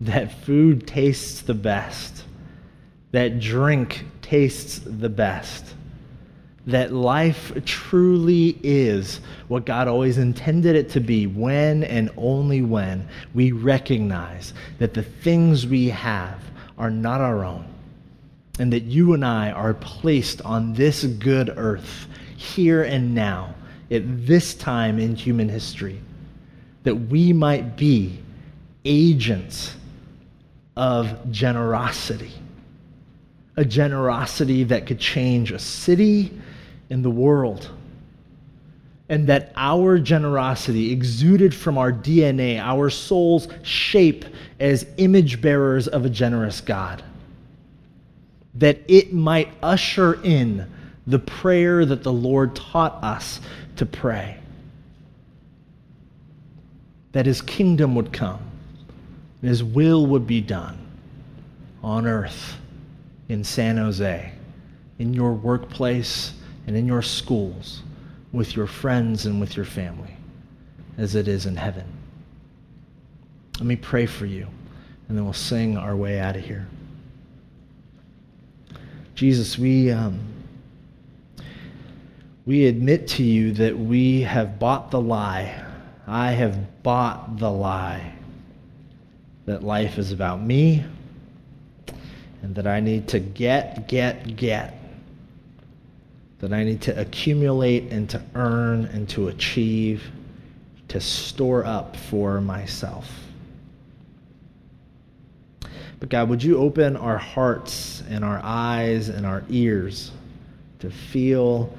that 0.00 0.32
food 0.44 0.86
tastes 0.86 1.42
the 1.42 1.54
best 1.54 2.24
that 3.12 3.40
drink 3.40 4.04
tastes 4.22 4.80
the 4.84 5.08
best, 5.08 5.64
that 6.66 6.92
life 6.92 7.52
truly 7.64 8.58
is 8.62 9.20
what 9.48 9.64
God 9.64 9.88
always 9.88 10.18
intended 10.18 10.76
it 10.76 10.90
to 10.90 11.00
be 11.00 11.26
when 11.26 11.84
and 11.84 12.10
only 12.18 12.60
when 12.60 13.08
we 13.34 13.52
recognize 13.52 14.52
that 14.78 14.92
the 14.92 15.02
things 15.02 15.66
we 15.66 15.88
have 15.88 16.42
are 16.76 16.90
not 16.90 17.20
our 17.22 17.44
own, 17.44 17.66
and 18.58 18.72
that 18.72 18.82
you 18.82 19.14
and 19.14 19.24
I 19.24 19.50
are 19.52 19.74
placed 19.74 20.42
on 20.42 20.74
this 20.74 21.04
good 21.04 21.52
earth 21.56 22.06
here 22.36 22.82
and 22.82 23.14
now 23.14 23.54
at 23.90 24.26
this 24.26 24.54
time 24.54 24.98
in 24.98 25.16
human 25.16 25.48
history, 25.48 25.98
that 26.82 26.94
we 26.94 27.32
might 27.32 27.76
be 27.76 28.18
agents 28.84 29.74
of 30.76 31.32
generosity 31.32 32.32
a 33.58 33.64
generosity 33.64 34.62
that 34.62 34.86
could 34.86 35.00
change 35.00 35.50
a 35.50 35.58
city 35.58 36.30
and 36.90 37.04
the 37.04 37.10
world. 37.10 37.68
And 39.08 39.26
that 39.26 39.52
our 39.56 39.98
generosity 39.98 40.92
exuded 40.92 41.52
from 41.52 41.76
our 41.76 41.92
DNA, 41.92 42.60
our 42.60 42.88
soul's 42.88 43.48
shape 43.64 44.24
as 44.60 44.86
image 44.96 45.40
bearers 45.40 45.88
of 45.88 46.04
a 46.04 46.08
generous 46.08 46.60
God. 46.60 47.02
That 48.54 48.78
it 48.86 49.12
might 49.12 49.48
usher 49.60 50.22
in 50.22 50.70
the 51.08 51.18
prayer 51.18 51.84
that 51.84 52.04
the 52.04 52.12
Lord 52.12 52.54
taught 52.54 53.02
us 53.02 53.40
to 53.74 53.86
pray. 53.86 54.38
That 57.10 57.26
his 57.26 57.42
kingdom 57.42 57.96
would 57.96 58.12
come, 58.12 58.40
and 59.42 59.48
his 59.48 59.64
will 59.64 60.06
would 60.06 60.28
be 60.28 60.42
done 60.42 60.78
on 61.82 62.06
earth 62.06 62.54
in 63.28 63.44
San 63.44 63.76
Jose, 63.76 64.32
in 64.98 65.12
your 65.12 65.32
workplace, 65.32 66.32
and 66.66 66.76
in 66.76 66.86
your 66.86 67.02
schools, 67.02 67.82
with 68.32 68.56
your 68.56 68.66
friends 68.66 69.26
and 69.26 69.40
with 69.40 69.56
your 69.56 69.64
family, 69.64 70.14
as 70.96 71.14
it 71.14 71.28
is 71.28 71.46
in 71.46 71.56
heaven. 71.56 71.84
Let 73.58 73.66
me 73.66 73.76
pray 73.76 74.06
for 74.06 74.26
you, 74.26 74.46
and 75.08 75.16
then 75.16 75.24
we'll 75.24 75.32
sing 75.32 75.76
our 75.76 75.96
way 75.96 76.20
out 76.20 76.36
of 76.36 76.44
here. 76.44 76.66
Jesus, 79.14 79.58
we, 79.58 79.90
um, 79.90 80.20
we 82.46 82.66
admit 82.66 83.08
to 83.08 83.22
you 83.22 83.52
that 83.54 83.76
we 83.78 84.22
have 84.22 84.58
bought 84.58 84.90
the 84.90 85.00
lie. 85.00 85.64
I 86.06 86.32
have 86.32 86.82
bought 86.82 87.38
the 87.38 87.50
lie 87.50 88.12
that 89.46 89.62
life 89.62 89.98
is 89.98 90.12
about 90.12 90.40
me 90.40 90.84
and 92.42 92.54
that 92.54 92.66
I 92.66 92.80
need 92.80 93.08
to 93.08 93.18
get, 93.18 93.88
get, 93.88 94.36
get. 94.36 94.74
That 96.38 96.52
I 96.52 96.64
need 96.64 96.82
to 96.82 96.98
accumulate 96.98 97.90
and 97.90 98.08
to 98.10 98.22
earn 98.34 98.84
and 98.86 99.08
to 99.10 99.28
achieve, 99.28 100.04
to 100.88 101.00
store 101.00 101.64
up 101.64 101.96
for 101.96 102.40
myself. 102.40 103.10
But 106.00 106.10
God, 106.10 106.28
would 106.28 106.42
you 106.42 106.58
open 106.58 106.96
our 106.96 107.18
hearts 107.18 108.02
and 108.08 108.24
our 108.24 108.40
eyes 108.42 109.08
and 109.08 109.26
our 109.26 109.42
ears 109.48 110.12
to 110.78 110.90
feel 110.90 111.76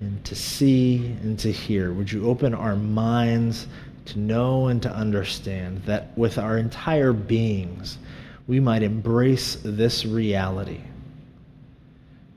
and 0.00 0.22
to 0.26 0.34
see 0.34 1.06
and 1.22 1.38
to 1.38 1.50
hear? 1.50 1.92
Would 1.94 2.12
you 2.12 2.28
open 2.28 2.52
our 2.52 2.76
minds 2.76 3.66
to 4.06 4.18
know 4.18 4.68
and 4.68 4.82
to 4.82 4.90
understand 4.90 5.82
that 5.84 6.16
with 6.18 6.38
our 6.38 6.58
entire 6.58 7.12
beings, 7.14 7.98
we 8.46 8.60
might 8.60 8.82
embrace 8.82 9.56
this 9.62 10.04
reality 10.04 10.80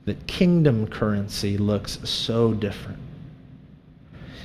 that 0.06 0.26
kingdom 0.26 0.86
currency 0.86 1.56
looks 1.56 1.98
so 2.08 2.52
different. 2.52 2.98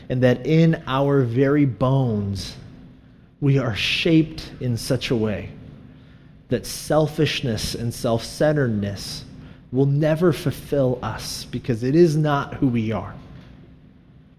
And 0.09 0.21
that 0.21 0.45
in 0.45 0.83
our 0.85 1.23
very 1.23 1.65
bones, 1.65 2.55
we 3.41 3.57
are 3.57 3.75
shaped 3.75 4.51
in 4.59 4.77
such 4.77 5.09
a 5.09 5.15
way 5.15 5.49
that 6.49 6.65
selfishness 6.65 7.73
and 7.73 7.91
self 7.91 8.23
centeredness 8.23 9.25
will 9.71 9.87
never 9.87 10.31
fulfill 10.31 10.99
us 11.01 11.45
because 11.45 11.83
it 11.83 11.95
is 11.95 12.15
not 12.15 12.53
who 12.53 12.67
we 12.67 12.91
are. 12.91 13.15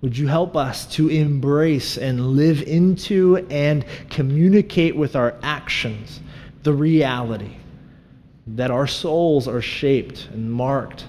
Would 0.02 0.16
you 0.16 0.28
help 0.28 0.56
us 0.56 0.86
to 0.94 1.08
embrace 1.08 1.98
and 1.98 2.36
live 2.36 2.62
into 2.62 3.44
and 3.50 3.84
communicate 4.08 4.94
with 4.94 5.16
our 5.16 5.34
actions 5.42 6.20
the 6.66 6.72
reality 6.72 7.52
that 8.48 8.72
our 8.72 8.88
souls 8.88 9.46
are 9.46 9.62
shaped 9.62 10.28
and 10.32 10.50
marked 10.50 11.06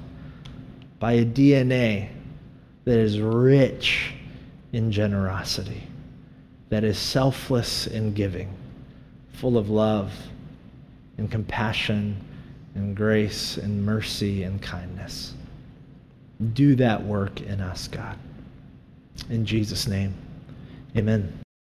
by 0.99 1.13
a 1.13 1.25
DNA 1.25 2.09
that 2.85 2.99
is 2.99 3.19
rich 3.19 4.13
in 4.71 4.91
generosity, 4.91 5.81
that 6.69 6.83
is 6.83 6.99
selfless 6.99 7.87
in 7.87 8.13
giving, 8.13 8.55
full 9.33 9.57
of 9.57 9.67
love 9.67 10.13
and 11.17 11.31
compassion 11.31 12.23
and 12.75 12.95
grace 12.95 13.57
and 13.57 13.83
mercy 13.83 14.43
and 14.43 14.61
kindness. 14.61 15.33
Do 16.53 16.75
that 16.75 17.03
work 17.03 17.41
in 17.41 17.61
us, 17.61 17.87
God. 17.87 18.19
In 19.31 19.43
Jesus' 19.43 19.87
name, 19.87 20.13
amen. 20.95 21.46